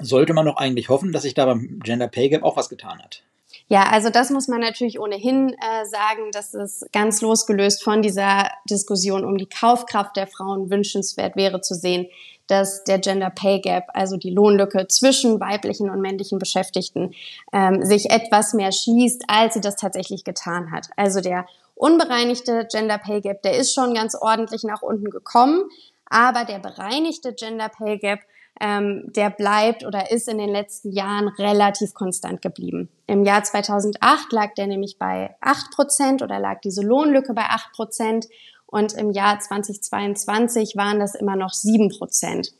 sollte 0.00 0.34
man 0.34 0.46
doch 0.46 0.56
eigentlich 0.56 0.88
hoffen, 0.88 1.12
dass 1.12 1.22
sich 1.22 1.34
da 1.34 1.46
beim 1.46 1.80
Gender 1.84 2.08
Pay 2.08 2.30
Gap 2.30 2.42
auch 2.42 2.56
was 2.56 2.68
getan 2.68 3.00
hat. 3.00 3.22
Ja, 3.68 3.88
also 3.90 4.10
das 4.10 4.30
muss 4.30 4.48
man 4.48 4.60
natürlich 4.60 4.98
ohnehin 4.98 5.50
äh, 5.50 5.86
sagen, 5.86 6.30
dass 6.32 6.54
es 6.54 6.84
ganz 6.92 7.22
losgelöst 7.22 7.82
von 7.82 8.02
dieser 8.02 8.50
Diskussion 8.68 9.24
um 9.24 9.38
die 9.38 9.48
Kaufkraft 9.48 10.16
der 10.16 10.26
Frauen 10.26 10.70
wünschenswert 10.70 11.36
wäre 11.36 11.60
zu 11.60 11.74
sehen, 11.74 12.08
dass 12.46 12.84
der 12.84 12.98
Gender 12.98 13.30
Pay 13.30 13.60
Gap, 13.60 13.84
also 13.94 14.16
die 14.16 14.30
Lohnlücke 14.30 14.86
zwischen 14.88 15.40
weiblichen 15.40 15.90
und 15.90 16.00
männlichen 16.00 16.38
Beschäftigten, 16.38 17.14
ähm, 17.52 17.84
sich 17.84 18.10
etwas 18.10 18.54
mehr 18.54 18.72
schließt, 18.72 19.24
als 19.28 19.54
sie 19.54 19.60
das 19.60 19.76
tatsächlich 19.76 20.24
getan 20.24 20.70
hat. 20.70 20.88
Also 20.96 21.20
der 21.20 21.46
unbereinigte 21.74 22.66
Gender 22.70 22.98
Pay 22.98 23.20
Gap, 23.20 23.42
der 23.42 23.56
ist 23.56 23.74
schon 23.74 23.94
ganz 23.94 24.14
ordentlich 24.14 24.62
nach 24.64 24.82
unten 24.82 25.10
gekommen, 25.10 25.64
aber 26.06 26.44
der 26.44 26.58
bereinigte 26.58 27.32
Gender 27.32 27.68
Pay 27.68 27.98
Gap 27.98 28.20
ähm, 28.60 29.12
der 29.14 29.30
bleibt 29.30 29.84
oder 29.84 30.10
ist 30.10 30.28
in 30.28 30.38
den 30.38 30.50
letzten 30.50 30.92
Jahren 30.92 31.28
relativ 31.28 31.92
konstant 31.94 32.40
geblieben. 32.40 32.88
Im 33.06 33.24
Jahr 33.24 33.42
2008 33.42 34.32
lag 34.32 34.54
der 34.54 34.66
nämlich 34.66 34.98
bei 34.98 35.34
8 35.40 35.72
Prozent 35.72 36.22
oder 36.22 36.38
lag 36.38 36.60
diese 36.60 36.82
Lohnlücke 36.82 37.34
bei 37.34 37.44
8 37.44 37.72
Prozent 37.72 38.26
und 38.74 38.92
im 38.94 39.12
Jahr 39.12 39.38
2022 39.38 40.74
waren 40.76 40.98
das 40.98 41.14
immer 41.14 41.36
noch 41.36 41.52
7 41.52 41.90
Prozent. 41.90 42.52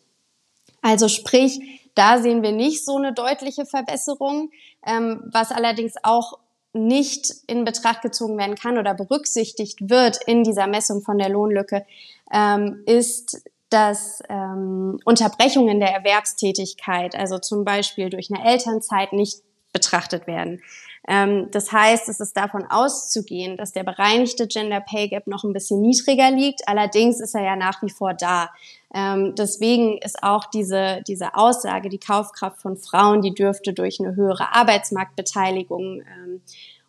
Also 0.81 1.09
sprich, 1.09 1.61
da 1.97 2.23
sehen 2.23 2.45
wir 2.45 2.53
nicht 2.53 2.85
so 2.85 2.97
eine 2.97 3.13
deutliche 3.13 3.67
Verbesserung, 3.67 4.51
ähm, 4.87 5.23
was 5.33 5.51
allerdings 5.51 5.95
auch 6.05 6.39
nicht 6.73 7.33
in 7.49 7.65
Betracht 7.65 8.03
gezogen 8.03 8.39
werden 8.39 8.55
kann 8.55 8.79
oder 8.79 8.95
berücksichtigt 8.95 9.91
wird 9.91 10.21
in 10.27 10.45
dieser 10.45 10.69
Messung 10.69 11.03
von 11.03 11.19
der 11.19 11.31
Lohnlücke, 11.31 11.85
ähm, 12.33 12.85
ist 12.87 13.43
dass 13.71 14.23
ähm, 14.29 15.01
Unterbrechungen 15.05 15.81
der 15.81 15.91
Erwerbstätigkeit, 15.91 17.17
also 17.17 17.39
zum 17.41 17.65
Beispiel 17.65 18.09
durch 18.09 18.31
eine 18.33 18.49
Elternzeit, 18.49 19.13
nicht 19.13 19.43
betrachtet 19.73 20.29
werden. 20.29 20.63
Ähm, 21.07 21.51
das 21.51 21.71
heißt, 21.73 22.09
es 22.09 22.21
ist 22.21 22.37
davon 22.37 22.65
auszugehen, 22.69 23.57
dass 23.57 23.73
der 23.73 23.83
bereinigte 23.83 24.47
Gender 24.47 24.81
Pay 24.81 25.09
Gap 25.09 25.27
noch 25.27 25.45
ein 25.45 25.53
bisschen 25.53 25.81
niedriger 25.81 26.31
liegt. 26.31 26.67
Allerdings 26.67 27.21
ist 27.21 27.35
er 27.35 27.43
ja 27.43 27.57
nach 27.57 27.83
wie 27.83 27.91
vor 27.91 28.15
da. 28.15 28.51
Ähm, 28.95 29.35
deswegen 29.37 29.99
ist 29.99 30.23
auch 30.23 30.47
diese, 30.47 31.03
diese 31.07 31.35
Aussage, 31.35 31.89
die 31.89 31.99
Kaufkraft 31.99 32.63
von 32.63 32.77
Frauen, 32.77 33.21
die 33.21 33.35
dürfte 33.35 33.73
durch 33.73 34.01
eine 34.01 34.17
höhere 34.17 34.55
Arbeitsmarktbeteiligung 34.55 36.03
ähm, 36.03 36.41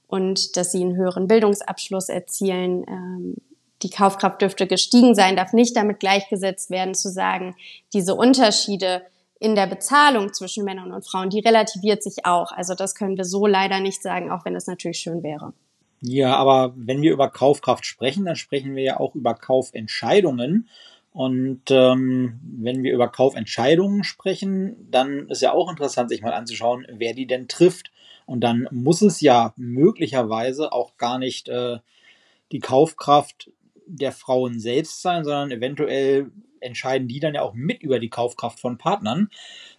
und 0.07 0.55
dass 0.55 0.71
sie 0.71 0.81
einen 0.81 0.95
höheren 0.95 1.27
Bildungsabschluss 1.27 2.09
erzielen, 2.09 2.85
die 3.81 3.89
Kaufkraft 3.89 4.41
dürfte 4.41 4.67
gestiegen 4.67 5.15
sein, 5.15 5.35
darf 5.35 5.51
nicht 5.51 5.75
damit 5.75 5.99
gleichgesetzt 5.99 6.69
werden 6.69 6.93
zu 6.93 7.09
sagen, 7.09 7.55
diese 7.91 8.15
Unterschiede 8.15 9.01
in 9.45 9.53
der 9.53 9.67
Bezahlung 9.67 10.33
zwischen 10.33 10.65
Männern 10.65 10.91
und 10.91 11.07
Frauen, 11.07 11.29
die 11.29 11.39
relativiert 11.39 12.01
sich 12.01 12.25
auch. 12.25 12.51
Also 12.51 12.73
das 12.73 12.95
können 12.95 13.15
wir 13.15 13.25
so 13.25 13.45
leider 13.45 13.79
nicht 13.79 14.01
sagen, 14.01 14.31
auch 14.31 14.43
wenn 14.43 14.55
es 14.55 14.65
natürlich 14.65 14.97
schön 14.97 15.21
wäre. 15.21 15.53
Ja, 16.01 16.35
aber 16.35 16.73
wenn 16.75 17.03
wir 17.03 17.13
über 17.13 17.29
Kaufkraft 17.29 17.85
sprechen, 17.85 18.25
dann 18.25 18.35
sprechen 18.35 18.75
wir 18.75 18.83
ja 18.83 18.99
auch 18.99 19.13
über 19.13 19.35
Kaufentscheidungen. 19.35 20.67
Und 21.11 21.61
ähm, 21.69 22.39
wenn 22.41 22.81
wir 22.81 22.91
über 22.91 23.07
Kaufentscheidungen 23.07 24.03
sprechen, 24.03 24.87
dann 24.89 25.29
ist 25.29 25.43
ja 25.43 25.53
auch 25.53 25.69
interessant, 25.69 26.09
sich 26.09 26.23
mal 26.23 26.33
anzuschauen, 26.33 26.87
wer 26.89 27.13
die 27.13 27.27
denn 27.27 27.47
trifft. 27.47 27.91
Und 28.25 28.41
dann 28.41 28.67
muss 28.71 29.03
es 29.03 29.21
ja 29.21 29.53
möglicherweise 29.57 30.73
auch 30.73 30.97
gar 30.97 31.19
nicht 31.19 31.49
äh, 31.49 31.77
die 32.51 32.59
Kaufkraft 32.59 33.51
der 33.85 34.11
Frauen 34.11 34.59
selbst 34.59 35.03
sein, 35.03 35.23
sondern 35.23 35.51
eventuell 35.51 36.31
entscheiden 36.65 37.07
die 37.07 37.19
dann 37.19 37.35
ja 37.35 37.41
auch 37.41 37.53
mit 37.53 37.81
über 37.83 37.99
die 37.99 38.09
Kaufkraft 38.09 38.59
von 38.59 38.77
Partnern. 38.77 39.29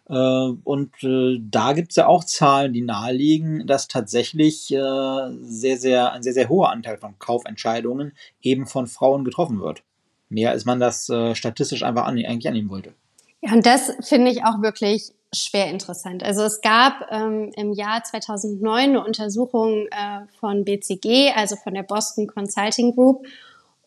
Äh, 0.09 0.15
und 0.15 0.93
äh, 1.03 1.39
da 1.41 1.73
gibt 1.73 1.91
es 1.91 1.97
ja 1.97 2.07
auch 2.07 2.25
Zahlen, 2.25 2.73
die 2.73 2.83
nahelegen, 2.83 3.67
dass 3.67 3.89
tatsächlich 3.89 4.73
äh, 4.73 5.31
sehr, 5.43 5.77
sehr, 5.77 6.13
ein 6.13 6.23
sehr, 6.23 6.33
sehr 6.33 6.49
hoher 6.49 6.71
Anteil 6.71 6.97
von 6.97 7.19
Kaufentscheidungen 7.19 8.13
eben 8.41 8.67
von 8.67 8.87
Frauen 8.87 9.25
getroffen 9.25 9.61
wird. 9.61 9.83
Mehr 10.29 10.51
als 10.51 10.65
man 10.65 10.81
das 10.81 11.05
statistisch 11.35 11.85
einfach 11.85 12.05
eigentlich 12.05 12.49
annehmen 12.49 12.69
wollte. 12.69 12.95
Ja, 13.43 13.53
und 13.53 13.65
das 13.65 13.93
finde 14.01 14.33
ich 14.33 14.43
auch 14.43 14.61
wirklich 14.61 15.13
schwer 15.33 15.69
interessant. 15.69 16.23
Also 16.23 16.43
es 16.43 16.61
gab 16.61 17.07
ähm, 17.11 17.53
im 17.57 17.73
Jahr 17.73 18.03
2009 18.03 18.91
eine 18.91 19.05
Untersuchung 19.05 19.87
äh, 19.87 20.27
von 20.41 20.65
BCG, 20.65 21.33
also 21.35 21.57
von 21.57 21.75
der 21.75 21.83
Boston 21.83 22.27
Consulting 22.27 22.95
Group. 22.95 23.27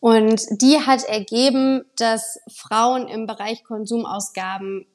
Und 0.00 0.46
die 0.62 0.80
hat 0.80 1.04
ergeben, 1.04 1.84
dass 1.96 2.40
Frauen 2.50 3.06
im 3.06 3.26
Bereich 3.26 3.64
Konsumausgaben 3.64 4.86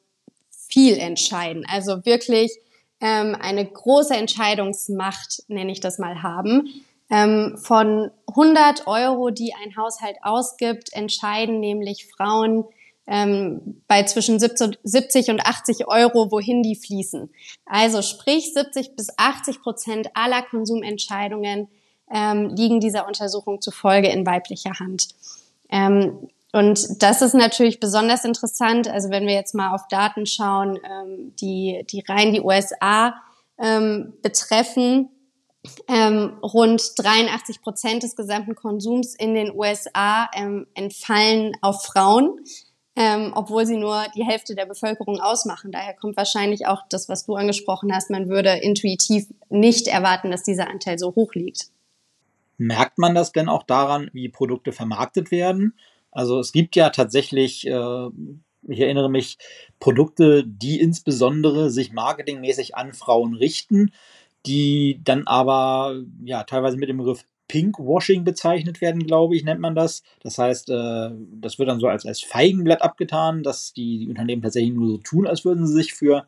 viel 0.67 0.97
entscheiden. 0.97 1.63
Also 1.71 2.05
wirklich 2.05 2.51
ähm, 2.99 3.37
eine 3.39 3.65
große 3.65 4.15
Entscheidungsmacht, 4.15 5.43
nenne 5.47 5.71
ich 5.71 5.79
das 5.79 5.99
mal, 5.99 6.23
haben. 6.23 6.69
Ähm, 7.11 7.55
von 7.61 8.09
100 8.29 8.87
Euro, 8.87 9.29
die 9.29 9.53
ein 9.53 9.75
Haushalt 9.77 10.17
ausgibt, 10.23 10.91
entscheiden 10.93 11.59
nämlich 11.59 12.07
Frauen 12.07 12.65
ähm, 13.05 13.83
bei 13.87 14.01
zwischen 14.03 14.39
70 14.39 15.29
und 15.29 15.45
80 15.45 15.87
Euro, 15.87 16.31
wohin 16.31 16.63
die 16.63 16.75
fließen. 16.75 17.29
Also 17.67 18.01
sprich 18.01 18.53
70 18.53 18.95
bis 18.95 19.09
80 19.17 19.61
Prozent 19.61 20.09
aller 20.15 20.41
Konsumentscheidungen 20.41 21.67
ähm, 22.13 22.49
liegen 22.49 22.79
dieser 22.79 23.07
Untersuchung 23.07 23.61
zufolge 23.61 24.09
in 24.09 24.25
weiblicher 24.25 24.79
Hand. 24.79 25.09
Ähm, 25.69 26.29
und 26.55 27.03
das 27.03 27.21
ist 27.21 27.33
natürlich 27.33 27.81
besonders 27.81 28.23
interessant. 28.23 28.87
Also 28.87 29.09
wenn 29.09 29.27
wir 29.27 29.33
jetzt 29.33 29.55
mal 29.55 29.73
auf 29.73 29.87
Daten 29.89 30.25
schauen, 30.25 30.79
ähm, 30.89 31.35
die, 31.35 31.85
die 31.89 32.03
rein 32.07 32.33
die 32.33 32.39
USA 32.39 33.15
ähm, 33.57 34.13
betreffen, 34.21 35.09
ähm, 35.87 36.37
rund 36.41 36.81
83 36.97 37.61
Prozent 37.61 38.03
des 38.03 38.15
gesamten 38.15 38.55
Konsums 38.55 39.15
in 39.15 39.33
den 39.33 39.53
USA 39.53 40.29
ähm, 40.33 40.67
entfallen 40.75 41.53
auf 41.61 41.83
Frauen, 41.83 42.39
ähm, 42.95 43.33
obwohl 43.35 43.65
sie 43.65 43.77
nur 43.77 44.05
die 44.15 44.23
Hälfte 44.23 44.55
der 44.55 44.65
Bevölkerung 44.65 45.19
ausmachen. 45.19 45.71
Daher 45.71 45.93
kommt 45.93 46.15
wahrscheinlich 46.15 46.67
auch 46.67 46.83
das, 46.89 47.09
was 47.09 47.25
du 47.25 47.35
angesprochen 47.35 47.93
hast. 47.93 48.09
Man 48.09 48.29
würde 48.29 48.51
intuitiv 48.51 49.27
nicht 49.49 49.87
erwarten, 49.87 50.31
dass 50.31 50.43
dieser 50.43 50.69
Anteil 50.69 50.97
so 50.99 51.13
hoch 51.15 51.33
liegt. 51.33 51.67
Merkt 52.57 52.97
man 52.97 53.15
das 53.15 53.31
denn 53.31 53.49
auch 53.49 53.63
daran, 53.63 54.09
wie 54.13 54.29
Produkte 54.29 54.71
vermarktet 54.71 55.31
werden? 55.31 55.73
Also 56.11 56.39
es 56.39 56.51
gibt 56.51 56.75
ja 56.75 56.89
tatsächlich, 56.89 57.67
äh, 57.67 58.07
ich 58.67 58.79
erinnere 58.79 59.09
mich, 59.09 59.37
Produkte, 59.79 60.43
die 60.45 60.79
insbesondere 60.79 61.69
sich 61.69 61.91
marketingmäßig 61.91 62.75
an 62.75 62.93
Frauen 62.93 63.35
richten, 63.35 63.91
die 64.45 65.01
dann 65.03 65.27
aber 65.27 66.01
ja 66.23 66.43
teilweise 66.43 66.77
mit 66.77 66.89
dem 66.89 66.97
Begriff 66.97 67.25
Pinkwashing 67.47 68.23
bezeichnet 68.23 68.81
werden, 68.81 69.05
glaube 69.05 69.35
ich, 69.35 69.43
nennt 69.43 69.59
man 69.59 69.75
das. 69.75 70.03
Das 70.21 70.37
heißt, 70.37 70.69
äh, 70.69 71.11
das 71.33 71.59
wird 71.59 71.69
dann 71.69 71.79
so 71.79 71.87
als, 71.87 72.05
als 72.05 72.21
Feigenblatt 72.21 72.81
abgetan, 72.81 73.43
dass 73.43 73.73
die, 73.73 73.99
die 73.99 74.09
Unternehmen 74.09 74.41
tatsächlich 74.41 74.73
nur 74.73 74.87
so 74.87 74.97
tun, 74.97 75.27
als 75.27 75.45
würden 75.45 75.67
sie 75.67 75.73
sich 75.73 75.93
für, 75.93 76.25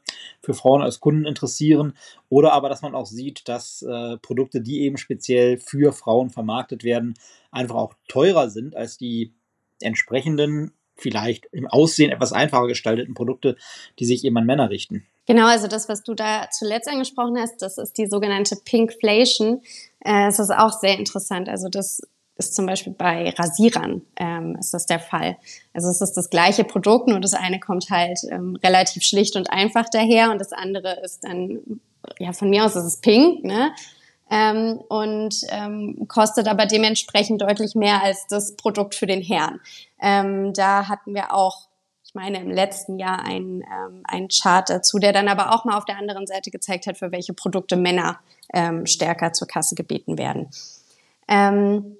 für 0.47 0.53
Frauen 0.53 0.81
als 0.81 1.01
Kunden 1.01 1.25
interessieren. 1.25 1.93
Oder 2.29 2.53
aber, 2.53 2.69
dass 2.69 2.81
man 2.81 2.95
auch 2.95 3.05
sieht, 3.05 3.49
dass 3.49 3.81
äh, 3.81 4.15
Produkte, 4.19 4.61
die 4.61 4.79
eben 4.83 4.95
speziell 4.95 5.57
für 5.57 5.91
Frauen 5.91 6.29
vermarktet 6.29 6.85
werden, 6.85 7.15
einfach 7.51 7.75
auch 7.75 7.93
teurer 8.07 8.49
sind 8.49 8.73
als 8.73 8.97
die 8.97 9.33
entsprechenden, 9.81 10.71
vielleicht 10.95 11.47
im 11.51 11.67
Aussehen 11.67 12.11
etwas 12.11 12.31
einfacher 12.31 12.67
gestalteten 12.67 13.13
Produkte, 13.13 13.57
die 13.99 14.05
sich 14.05 14.23
eben 14.23 14.37
an 14.37 14.45
Männer 14.45 14.69
richten. 14.69 15.05
Genau, 15.25 15.47
also 15.47 15.67
das, 15.67 15.89
was 15.89 16.03
du 16.03 16.13
da 16.13 16.49
zuletzt 16.49 16.87
angesprochen 16.87 17.37
hast, 17.37 17.61
das 17.61 17.77
ist 17.77 17.97
die 17.97 18.07
sogenannte 18.07 18.55
Pinkflation. 18.63 19.61
Äh, 19.99 20.27
es 20.27 20.39
ist 20.39 20.51
auch 20.51 20.71
sehr 20.71 20.97
interessant. 20.97 21.49
Also 21.49 21.67
das 21.67 22.07
ist 22.37 22.55
zum 22.55 22.65
Beispiel 22.65 22.93
bei 22.93 23.33
Rasierern 23.37 24.01
ähm, 24.15 24.55
ist 24.59 24.73
das 24.73 24.85
der 24.85 24.99
Fall. 24.99 25.37
Also 25.73 25.89
es 25.89 26.01
ist 26.01 26.13
das 26.13 26.29
gleiche 26.29 26.63
Produkt, 26.63 27.07
nur 27.07 27.19
das 27.19 27.33
eine 27.33 27.59
kommt 27.59 27.89
halt 27.89 28.19
ähm, 28.29 28.57
relativ 28.63 29.03
schlicht 29.03 29.35
und 29.35 29.51
einfach 29.51 29.85
daher 29.91 30.31
und 30.31 30.39
das 30.39 30.53
andere 30.53 30.99
ist 31.03 31.23
dann, 31.23 31.79
ja 32.19 32.33
von 32.33 32.49
mir 32.49 32.65
aus 32.65 32.75
ist 32.75 32.83
es 32.83 32.97
pink, 32.97 33.43
ne? 33.43 33.71
Ähm, 34.29 34.81
und 34.89 35.35
ähm, 35.51 36.05
kostet 36.09 36.49
aber 36.49 36.65
dementsprechend 36.65 37.41
deutlich 37.41 37.75
mehr 37.75 38.03
als 38.03 38.27
das 38.27 38.57
Produkt 38.57 38.93
für 38.93 39.05
den 39.05 39.21
Herrn. 39.21 39.61
Ähm, 40.01 40.51
da 40.53 40.89
hatten 40.89 41.15
wir 41.15 41.33
auch 41.33 41.67
ich 42.07 42.15
meine, 42.15 42.39
im 42.39 42.49
letzten 42.49 42.99
Jahr 42.99 43.25
ein, 43.25 43.63
ähm, 43.63 44.01
ein 44.05 44.29
Chart 44.29 44.69
dazu, 44.69 44.97
der 44.97 45.11
dann 45.11 45.27
aber 45.27 45.53
auch 45.53 45.65
mal 45.65 45.77
auf 45.77 45.83
der 45.83 45.97
anderen 45.97 46.25
Seite 46.25 46.51
gezeigt 46.51 46.87
hat, 46.87 46.97
für 46.97 47.11
welche 47.11 47.33
Produkte 47.33 47.75
Männer 47.75 48.19
ähm, 48.53 48.85
stärker 48.85 49.33
zur 49.33 49.47
Kasse 49.47 49.75
gebeten 49.75 50.17
werden. 50.17 50.49
Ähm, 51.27 51.97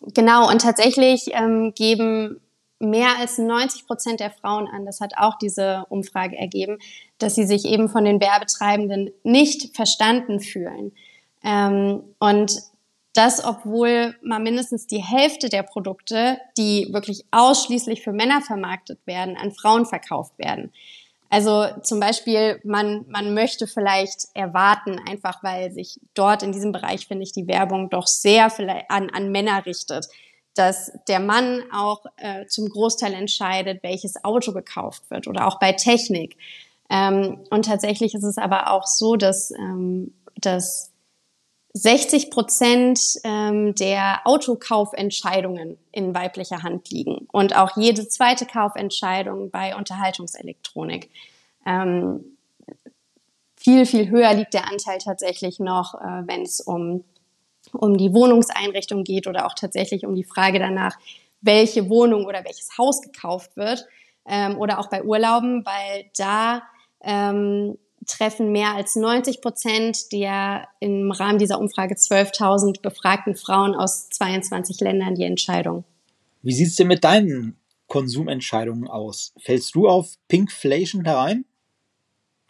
genau, 0.00 0.48
und 0.48 0.62
tatsächlich 0.62 1.30
ähm, 1.32 1.72
geben 1.74 2.40
mehr 2.80 3.18
als 3.18 3.38
90 3.38 3.86
Prozent 3.86 4.20
der 4.20 4.30
Frauen 4.30 4.66
an, 4.66 4.86
das 4.86 5.00
hat 5.00 5.12
auch 5.18 5.36
diese 5.38 5.84
Umfrage 5.90 6.36
ergeben, 6.36 6.78
dass 7.18 7.34
sie 7.34 7.44
sich 7.44 7.66
eben 7.66 7.88
von 7.88 8.04
den 8.04 8.20
Werbetreibenden 8.20 9.10
nicht 9.22 9.76
verstanden 9.76 10.40
fühlen. 10.40 10.92
Ähm, 11.44 12.02
und 12.18 12.58
das, 13.12 13.44
obwohl 13.44 14.16
mal 14.22 14.38
mindestens 14.38 14.86
die 14.86 15.02
Hälfte 15.02 15.48
der 15.48 15.62
Produkte, 15.62 16.38
die 16.56 16.88
wirklich 16.92 17.24
ausschließlich 17.32 18.02
für 18.02 18.12
Männer 18.12 18.40
vermarktet 18.40 19.00
werden, 19.04 19.36
an 19.36 19.52
Frauen 19.52 19.84
verkauft 19.84 20.38
werden. 20.38 20.72
Also 21.30 21.66
zum 21.82 22.00
Beispiel, 22.00 22.60
man, 22.64 23.04
man 23.08 23.34
möchte 23.34 23.68
vielleicht 23.68 24.26
erwarten, 24.34 25.00
einfach 25.08 25.44
weil 25.44 25.70
sich 25.70 26.00
dort 26.14 26.42
in 26.42 26.50
diesem 26.50 26.72
Bereich, 26.72 27.06
finde 27.06 27.22
ich, 27.22 27.32
die 27.32 27.46
Werbung 27.46 27.88
doch 27.88 28.08
sehr 28.08 28.50
vielleicht 28.50 28.90
an, 28.90 29.10
an 29.10 29.30
Männer 29.30 29.64
richtet, 29.64 30.08
dass 30.56 30.90
der 31.06 31.20
Mann 31.20 31.62
auch 31.72 32.04
äh, 32.16 32.46
zum 32.46 32.68
Großteil 32.68 33.14
entscheidet, 33.14 33.84
welches 33.84 34.24
Auto 34.24 34.52
gekauft 34.52 35.04
wird 35.08 35.28
oder 35.28 35.46
auch 35.46 35.60
bei 35.60 35.72
Technik. 35.72 36.36
Ähm, 36.90 37.44
und 37.50 37.66
tatsächlich 37.66 38.14
ist 38.14 38.24
es 38.24 38.36
aber 38.36 38.72
auch 38.72 38.88
so, 38.88 39.14
dass, 39.14 39.52
ähm, 39.52 40.12
dass 40.34 40.89
60 41.72 42.30
Prozent 42.30 43.00
ähm, 43.22 43.74
der 43.76 44.22
Autokaufentscheidungen 44.24 45.78
in 45.92 46.14
weiblicher 46.14 46.62
Hand 46.62 46.90
liegen 46.90 47.28
und 47.30 47.54
auch 47.54 47.76
jede 47.76 48.08
zweite 48.08 48.44
Kaufentscheidung 48.44 49.50
bei 49.50 49.76
Unterhaltungselektronik. 49.76 51.10
Ähm, 51.64 52.36
viel, 53.56 53.86
viel 53.86 54.08
höher 54.08 54.34
liegt 54.34 54.54
der 54.54 54.68
Anteil 54.68 54.98
tatsächlich 54.98 55.60
noch, 55.60 55.94
äh, 55.94 56.26
wenn 56.26 56.42
es 56.42 56.60
um, 56.60 57.04
um 57.72 57.96
die 57.96 58.12
Wohnungseinrichtung 58.12 59.04
geht 59.04 59.26
oder 59.26 59.46
auch 59.46 59.54
tatsächlich 59.54 60.04
um 60.06 60.14
die 60.14 60.24
Frage 60.24 60.58
danach, 60.58 60.98
welche 61.40 61.88
Wohnung 61.88 62.24
oder 62.24 62.44
welches 62.44 62.76
Haus 62.78 63.00
gekauft 63.00 63.56
wird 63.56 63.86
ähm, 64.26 64.58
oder 64.58 64.80
auch 64.80 64.88
bei 64.88 65.04
Urlauben, 65.04 65.64
weil 65.64 66.10
da 66.16 66.62
ähm, 67.02 67.78
treffen 68.06 68.52
mehr 68.52 68.74
als 68.74 68.96
90 68.96 69.40
Prozent 69.40 70.12
der 70.12 70.68
im 70.80 71.10
Rahmen 71.10 71.38
dieser 71.38 71.60
Umfrage 71.60 71.94
12.000 71.94 72.80
befragten 72.80 73.36
Frauen 73.36 73.74
aus 73.74 74.08
22 74.08 74.80
Ländern 74.80 75.14
die 75.14 75.24
Entscheidung. 75.24 75.84
Wie 76.42 76.52
sieht 76.52 76.68
es 76.68 76.76
denn 76.76 76.88
mit 76.88 77.04
deinen 77.04 77.56
Konsumentscheidungen 77.86 78.88
aus? 78.88 79.34
Fällst 79.38 79.74
du 79.74 79.88
auf 79.88 80.14
Pinkflation 80.28 81.04
herein? 81.04 81.44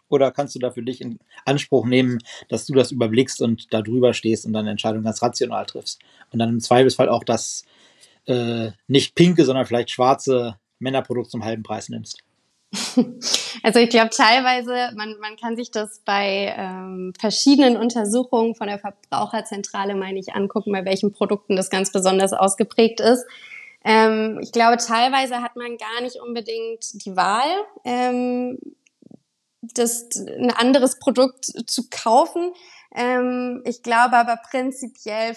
Oder 0.07 0.31
kannst 0.31 0.55
du 0.55 0.59
da 0.59 0.71
für 0.71 0.83
dich 0.83 0.99
in 0.99 1.19
Anspruch 1.45 1.85
nehmen, 1.85 2.19
dass 2.49 2.65
du 2.65 2.73
das 2.73 2.91
überblickst 2.91 3.41
und 3.41 3.73
da 3.73 3.81
drüber 3.81 4.13
stehst 4.13 4.45
und 4.45 4.53
deine 4.53 4.71
Entscheidung 4.71 5.03
ganz 5.03 5.21
rational 5.21 5.65
triffst? 5.65 6.01
Und 6.31 6.39
dann 6.39 6.49
im 6.49 6.59
Zweifelsfall 6.59 7.07
auch 7.09 7.23
das 7.23 7.63
äh, 8.25 8.71
nicht 8.87 9.15
pinke, 9.15 9.45
sondern 9.45 9.65
vielleicht 9.65 9.89
schwarze 9.89 10.57
Männerprodukt 10.79 11.31
zum 11.31 11.43
halben 11.43 11.63
Preis 11.63 11.89
nimmst? 11.89 12.19
Also 13.63 13.77
ich 13.77 13.91
glaube 13.91 14.09
teilweise, 14.09 14.89
man, 14.95 15.19
man 15.19 15.35
kann 15.37 15.55
sich 15.55 15.69
das 15.69 16.01
bei 16.03 16.55
ähm, 16.57 17.13
verschiedenen 17.19 17.77
Untersuchungen 17.77 18.55
von 18.55 18.67
der 18.67 18.79
Verbraucherzentrale, 18.79 19.93
meine 19.93 20.17
ich, 20.17 20.33
angucken, 20.33 20.71
bei 20.71 20.83
welchen 20.83 21.11
Produkten 21.11 21.55
das 21.55 21.69
ganz 21.69 21.91
besonders 21.91 22.33
ausgeprägt 22.33 22.99
ist. 23.01 23.23
Ähm, 23.83 24.39
ich 24.41 24.51
glaube, 24.51 24.77
teilweise 24.77 25.43
hat 25.43 25.55
man 25.55 25.77
gar 25.77 26.01
nicht 26.01 26.15
unbedingt 26.15 27.05
die 27.05 27.15
Wahl, 27.15 27.49
ähm, 27.83 28.57
das, 29.61 30.07
ein 30.15 30.51
anderes 30.51 30.97
Produkt 30.97 31.45
zu 31.45 31.87
kaufen. 31.89 32.53
Ähm, 32.95 33.61
ich 33.65 33.83
glaube 33.83 34.17
aber 34.17 34.37
prinzipiell 34.49 35.35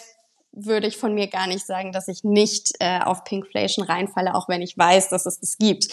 würde 0.53 0.87
ich 0.87 0.97
von 0.97 1.15
mir 1.15 1.27
gar 1.29 1.47
nicht 1.47 1.67
sagen, 1.67 1.93
dass 1.93 2.09
ich 2.09 2.23
nicht 2.25 2.73
äh, 2.79 3.01
auf 3.01 3.25
Pinkflation 3.25 3.85
reinfalle, 3.85 4.35
auch 4.35 4.49
wenn 4.49 4.63
ich 4.63 4.79
weiß, 4.79 5.09
dass 5.11 5.27
es 5.27 5.41
das 5.41 5.59
gibt. 5.59 5.89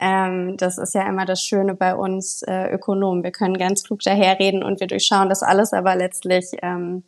Ähm, 0.00 0.56
das 0.56 0.78
ist 0.78 0.94
ja 0.94 1.08
immer 1.08 1.24
das 1.24 1.42
Schöne 1.42 1.74
bei 1.74 1.94
uns 1.94 2.42
äh, 2.42 2.70
Ökonomen. 2.72 3.22
Wir 3.22 3.32
können 3.32 3.56
ganz 3.56 3.84
klug 3.84 4.00
daherreden 4.00 4.62
und 4.62 4.80
wir 4.80 4.86
durchschauen 4.86 5.28
das 5.28 5.42
alles, 5.42 5.72
aber 5.72 5.96
letztlich 5.96 6.46
ähm, 6.62 7.02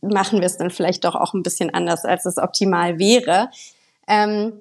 machen 0.00 0.40
wir 0.40 0.46
es 0.46 0.56
dann 0.56 0.70
vielleicht 0.70 1.04
doch 1.04 1.14
auch 1.14 1.34
ein 1.34 1.42
bisschen 1.42 1.72
anders, 1.72 2.04
als 2.04 2.26
es 2.26 2.38
optimal 2.38 2.98
wäre. 2.98 3.50
Ähm, 4.08 4.60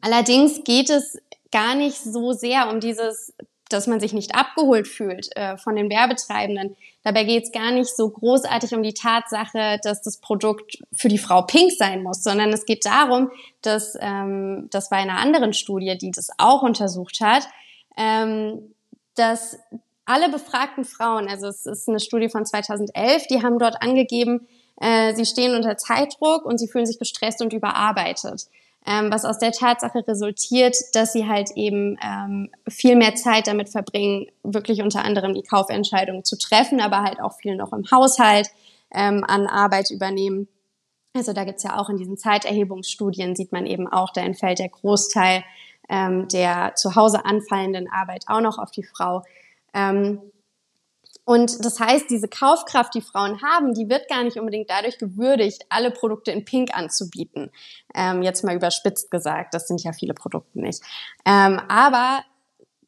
allerdings 0.00 0.64
geht 0.64 0.90
es 0.90 1.18
gar 1.52 1.74
nicht 1.74 1.98
so 1.98 2.32
sehr 2.32 2.68
um 2.70 2.80
dieses 2.80 3.32
dass 3.74 3.86
man 3.86 4.00
sich 4.00 4.12
nicht 4.12 4.34
abgeholt 4.34 4.86
fühlt 4.86 5.36
äh, 5.36 5.56
von 5.56 5.74
den 5.74 5.90
Werbetreibenden. 5.90 6.76
Dabei 7.02 7.24
geht 7.24 7.44
es 7.44 7.52
gar 7.52 7.72
nicht 7.72 7.94
so 7.94 8.08
großartig 8.08 8.74
um 8.74 8.82
die 8.82 8.94
Tatsache, 8.94 9.78
dass 9.82 10.00
das 10.00 10.18
Produkt 10.18 10.78
für 10.92 11.08
die 11.08 11.18
Frau 11.18 11.42
pink 11.42 11.72
sein 11.72 12.02
muss, 12.02 12.22
sondern 12.22 12.52
es 12.52 12.64
geht 12.64 12.86
darum, 12.86 13.30
dass 13.62 13.98
ähm, 14.00 14.68
das 14.70 14.90
war 14.90 14.98
einer 14.98 15.18
anderen 15.18 15.52
Studie, 15.52 15.98
die 15.98 16.12
das 16.12 16.30
auch 16.38 16.62
untersucht 16.62 17.20
hat, 17.20 17.48
ähm, 17.96 18.74
dass 19.16 19.58
alle 20.06 20.28
befragten 20.28 20.84
Frauen, 20.84 21.28
also 21.28 21.48
es 21.48 21.66
ist 21.66 21.88
eine 21.88 22.00
Studie 22.00 22.28
von 22.28 22.46
2011, 22.46 23.26
die 23.26 23.42
haben 23.42 23.58
dort 23.58 23.82
angegeben, 23.82 24.46
äh, 24.80 25.14
sie 25.14 25.26
stehen 25.26 25.54
unter 25.54 25.76
Zeitdruck 25.76 26.44
und 26.44 26.58
sie 26.58 26.68
fühlen 26.68 26.86
sich 26.86 26.98
gestresst 26.98 27.40
und 27.40 27.52
überarbeitet 27.52 28.46
ähm, 28.86 29.10
was 29.10 29.24
aus 29.24 29.38
der 29.38 29.52
Tatsache 29.52 30.06
resultiert, 30.06 30.76
dass 30.92 31.12
sie 31.12 31.26
halt 31.26 31.50
eben 31.56 31.96
ähm, 32.02 32.50
viel 32.68 32.96
mehr 32.96 33.14
Zeit 33.14 33.46
damit 33.46 33.70
verbringen, 33.70 34.26
wirklich 34.42 34.82
unter 34.82 35.04
anderem 35.04 35.34
die 35.34 35.42
Kaufentscheidungen 35.42 36.24
zu 36.24 36.36
treffen, 36.36 36.80
aber 36.80 37.02
halt 37.02 37.20
auch 37.20 37.34
viel 37.34 37.56
noch 37.56 37.72
im 37.72 37.84
Haushalt 37.90 38.48
ähm, 38.92 39.24
an 39.26 39.46
Arbeit 39.46 39.90
übernehmen. 39.90 40.48
Also 41.14 41.32
da 41.32 41.44
gibt's 41.44 41.62
ja 41.62 41.78
auch 41.78 41.88
in 41.88 41.96
diesen 41.96 42.18
Zeiterhebungsstudien, 42.18 43.36
sieht 43.36 43.52
man 43.52 43.66
eben 43.66 43.86
auch, 43.86 44.12
da 44.12 44.20
entfällt 44.20 44.58
der 44.58 44.68
Großteil 44.68 45.44
ähm, 45.88 46.28
der 46.28 46.74
zu 46.74 46.94
Hause 46.94 47.24
anfallenden 47.24 47.88
Arbeit 47.90 48.24
auch 48.28 48.40
noch 48.40 48.58
auf 48.58 48.70
die 48.70 48.82
Frau. 48.82 49.22
Ähm, 49.72 50.20
und 51.24 51.64
das 51.64 51.80
heißt, 51.80 52.10
diese 52.10 52.28
Kaufkraft, 52.28 52.94
die 52.94 53.00
Frauen 53.00 53.40
haben, 53.42 53.72
die 53.72 53.88
wird 53.88 54.08
gar 54.08 54.24
nicht 54.24 54.38
unbedingt 54.38 54.68
dadurch 54.68 54.98
gewürdigt, 54.98 55.64
alle 55.70 55.90
Produkte 55.90 56.30
in 56.30 56.44
Pink 56.44 56.76
anzubieten. 56.76 57.50
Ähm, 57.94 58.22
jetzt 58.22 58.44
mal 58.44 58.54
überspitzt 58.54 59.10
gesagt, 59.10 59.54
das 59.54 59.66
sind 59.66 59.82
ja 59.82 59.92
viele 59.92 60.12
Produkte 60.12 60.60
nicht. 60.60 60.82
Ähm, 61.24 61.60
aber 61.68 62.22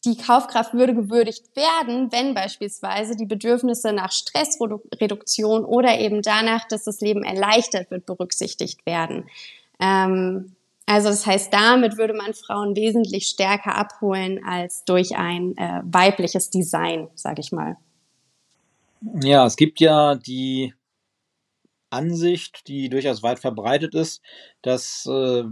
die 0.05 0.18
Kaufkraft 0.18 0.75
würde 0.75 0.94
gewürdigt 0.94 1.57
werden, 1.57 2.12
wenn 2.12 2.35
beispielsweise 2.35 3.16
die 3.16 3.27
Bedürfnisse 3.27 3.92
nach 3.92 4.12
Stressreduktion 4.12 5.64
oder 5.64 5.99
eben 5.99 6.20
danach, 6.20 6.68
dass 6.68 6.85
das 6.85 7.01
Leben 7.01 7.25
erleichtert 7.25 7.90
wird, 7.90 8.05
berücksichtigt 8.05 8.85
werden. 8.85 9.29
Ähm, 9.81 10.57
also 10.85 11.09
das 11.09 11.27
heißt, 11.27 11.53
damit 11.53 11.96
würde 11.96 12.14
man 12.14 12.35
Frauen 12.35 12.77
wesentlich 12.77 13.27
stärker 13.27 13.75
abholen 13.75 14.44
als 14.46 14.85
durch 14.85 15.16
ein 15.16 15.57
äh, 15.57 15.81
weibliches 15.85 16.51
Design, 16.51 17.09
sage 17.14 17.40
ich 17.40 17.51
mal. 17.51 17.77
Ja, 19.14 19.47
es 19.47 19.57
gibt 19.57 19.81
ja 19.81 20.14
die 20.16 20.75
Ansicht, 21.90 22.66
die 22.66 22.88
durchaus 22.88 23.23
weit 23.23 23.38
verbreitet 23.38 23.95
ist, 23.95 24.21
dass 24.62 25.07
äh, 25.07 25.45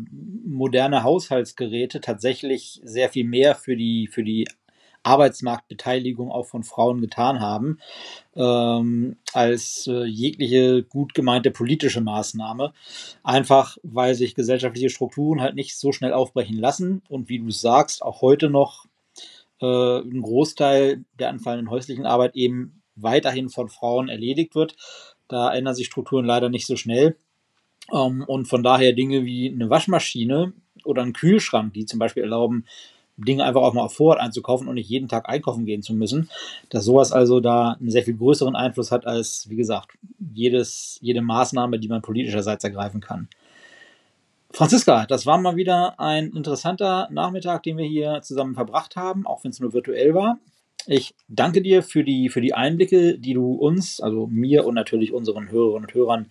moderne 0.44 1.04
Haushaltsgeräte 1.04 2.00
tatsächlich 2.00 2.80
sehr 2.84 3.08
viel 3.08 3.24
mehr 3.24 3.54
für 3.54 3.76
die, 3.76 4.08
für 4.08 4.24
die 4.24 4.48
Arbeitsmarktbeteiligung 5.04 6.30
auch 6.32 6.46
von 6.46 6.64
Frauen 6.64 7.00
getan 7.00 7.40
haben, 7.40 7.78
ähm, 8.34 9.16
als 9.32 9.86
äh, 9.86 10.04
jegliche 10.04 10.82
gut 10.82 11.14
gemeinte 11.14 11.50
politische 11.50 12.00
Maßnahme. 12.00 12.72
Einfach 13.22 13.76
weil 13.82 14.14
sich 14.14 14.34
gesellschaftliche 14.34 14.90
Strukturen 14.90 15.40
halt 15.40 15.54
nicht 15.54 15.76
so 15.76 15.92
schnell 15.92 16.12
aufbrechen 16.12 16.56
lassen 16.56 17.02
und 17.08 17.28
wie 17.28 17.38
du 17.38 17.50
sagst, 17.50 18.02
auch 18.02 18.22
heute 18.22 18.50
noch 18.50 18.86
äh, 19.60 19.98
ein 20.00 20.22
Großteil 20.22 21.04
der 21.18 21.28
anfallenden 21.28 21.70
häuslichen 21.70 22.06
Arbeit 22.06 22.34
eben 22.34 22.82
weiterhin 22.96 23.48
von 23.48 23.68
Frauen 23.68 24.08
erledigt 24.08 24.54
wird. 24.54 24.76
Da 25.28 25.52
ändern 25.52 25.74
sich 25.74 25.86
Strukturen 25.86 26.24
leider 26.24 26.48
nicht 26.48 26.66
so 26.66 26.76
schnell. 26.76 27.16
Ähm, 27.92 28.24
und 28.26 28.46
von 28.46 28.62
daher 28.62 28.92
Dinge 28.92 29.24
wie 29.24 29.50
eine 29.50 29.70
Waschmaschine 29.70 30.52
oder 30.84 31.02
ein 31.02 31.12
Kühlschrank, 31.12 31.74
die 31.74 31.86
zum 31.86 31.98
Beispiel 31.98 32.22
erlauben, 32.22 32.64
Dinge 33.16 33.44
einfach 33.44 33.62
auch 33.62 33.74
mal 33.74 33.82
auf 33.82 33.94
Vorrat 33.94 34.18
einzukaufen 34.18 34.66
und 34.66 34.74
nicht 34.74 34.88
jeden 34.88 35.08
Tag 35.08 35.28
einkaufen 35.28 35.66
gehen 35.66 35.82
zu 35.82 35.94
müssen, 35.94 36.28
dass 36.70 36.84
sowas 36.84 37.12
also 37.12 37.40
da 37.40 37.76
einen 37.78 37.90
sehr 37.90 38.02
viel 38.02 38.16
größeren 38.16 38.56
Einfluss 38.56 38.90
hat 38.90 39.06
als, 39.06 39.48
wie 39.48 39.56
gesagt, 39.56 39.96
jedes, 40.32 40.98
jede 41.00 41.22
Maßnahme, 41.22 41.78
die 41.78 41.88
man 41.88 42.02
politischerseits 42.02 42.64
ergreifen 42.64 43.00
kann. 43.00 43.28
Franziska, 44.50 45.06
das 45.06 45.26
war 45.26 45.38
mal 45.38 45.56
wieder 45.56 45.98
ein 45.98 46.30
interessanter 46.32 47.08
Nachmittag, 47.10 47.64
den 47.64 47.76
wir 47.76 47.86
hier 47.86 48.20
zusammen 48.22 48.54
verbracht 48.54 48.94
haben, 48.96 49.26
auch 49.26 49.42
wenn 49.42 49.50
es 49.50 49.60
nur 49.60 49.72
virtuell 49.72 50.14
war. 50.14 50.38
Ich 50.86 51.14
danke 51.28 51.62
dir 51.62 51.82
für 51.82 52.04
die, 52.04 52.28
für 52.28 52.42
die 52.42 52.52
Einblicke, 52.52 53.18
die 53.18 53.32
du 53.32 53.54
uns, 53.54 54.00
also 54.00 54.26
mir 54.26 54.66
und 54.66 54.74
natürlich 54.74 55.12
unseren 55.12 55.50
Hörerinnen 55.50 55.86
und 55.86 55.94
Hörern 55.94 56.26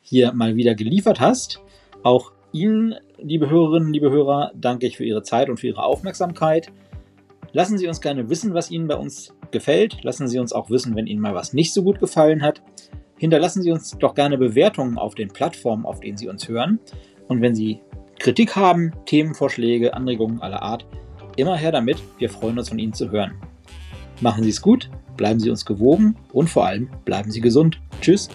hier 0.00 0.32
mal 0.32 0.56
wieder 0.56 0.74
geliefert 0.74 1.20
hast. 1.20 1.60
Auch 2.02 2.32
Ihnen, 2.52 2.94
liebe 3.18 3.50
Hörerinnen, 3.50 3.92
liebe 3.92 4.10
Hörer, 4.10 4.52
danke 4.54 4.86
ich 4.86 4.96
für 4.96 5.04
Ihre 5.04 5.22
Zeit 5.22 5.50
und 5.50 5.60
für 5.60 5.68
Ihre 5.68 5.84
Aufmerksamkeit. 5.84 6.72
Lassen 7.52 7.76
Sie 7.76 7.86
uns 7.86 8.00
gerne 8.00 8.30
wissen, 8.30 8.54
was 8.54 8.70
Ihnen 8.70 8.88
bei 8.88 8.96
uns 8.96 9.34
gefällt. 9.50 10.02
Lassen 10.02 10.28
Sie 10.28 10.38
uns 10.38 10.52
auch 10.52 10.70
wissen, 10.70 10.96
wenn 10.96 11.06
Ihnen 11.06 11.20
mal 11.20 11.34
was 11.34 11.52
nicht 11.52 11.74
so 11.74 11.82
gut 11.82 12.00
gefallen 12.00 12.42
hat. 12.42 12.62
Hinterlassen 13.18 13.62
Sie 13.62 13.70
uns 13.70 13.98
doch 13.98 14.14
gerne 14.14 14.38
Bewertungen 14.38 14.96
auf 14.96 15.14
den 15.14 15.28
Plattformen, 15.28 15.84
auf 15.84 16.00
denen 16.00 16.16
Sie 16.16 16.28
uns 16.28 16.48
hören. 16.48 16.80
Und 17.28 17.42
wenn 17.42 17.54
Sie 17.54 17.80
Kritik 18.18 18.56
haben, 18.56 18.92
Themenvorschläge, 19.04 19.92
Anregungen 19.92 20.40
aller 20.40 20.62
Art, 20.62 20.86
immer 21.36 21.56
her 21.56 21.72
damit. 21.72 21.98
Wir 22.18 22.30
freuen 22.30 22.58
uns 22.58 22.70
von 22.70 22.78
Ihnen 22.78 22.94
zu 22.94 23.10
hören. 23.10 23.34
Machen 24.20 24.44
Sie 24.44 24.50
es 24.50 24.60
gut, 24.60 24.90
bleiben 25.16 25.40
Sie 25.40 25.50
uns 25.50 25.64
gewogen 25.64 26.16
und 26.32 26.50
vor 26.50 26.66
allem 26.66 26.88
bleiben 27.04 27.30
Sie 27.30 27.40
gesund. 27.40 27.80
Tschüss. 28.00 28.28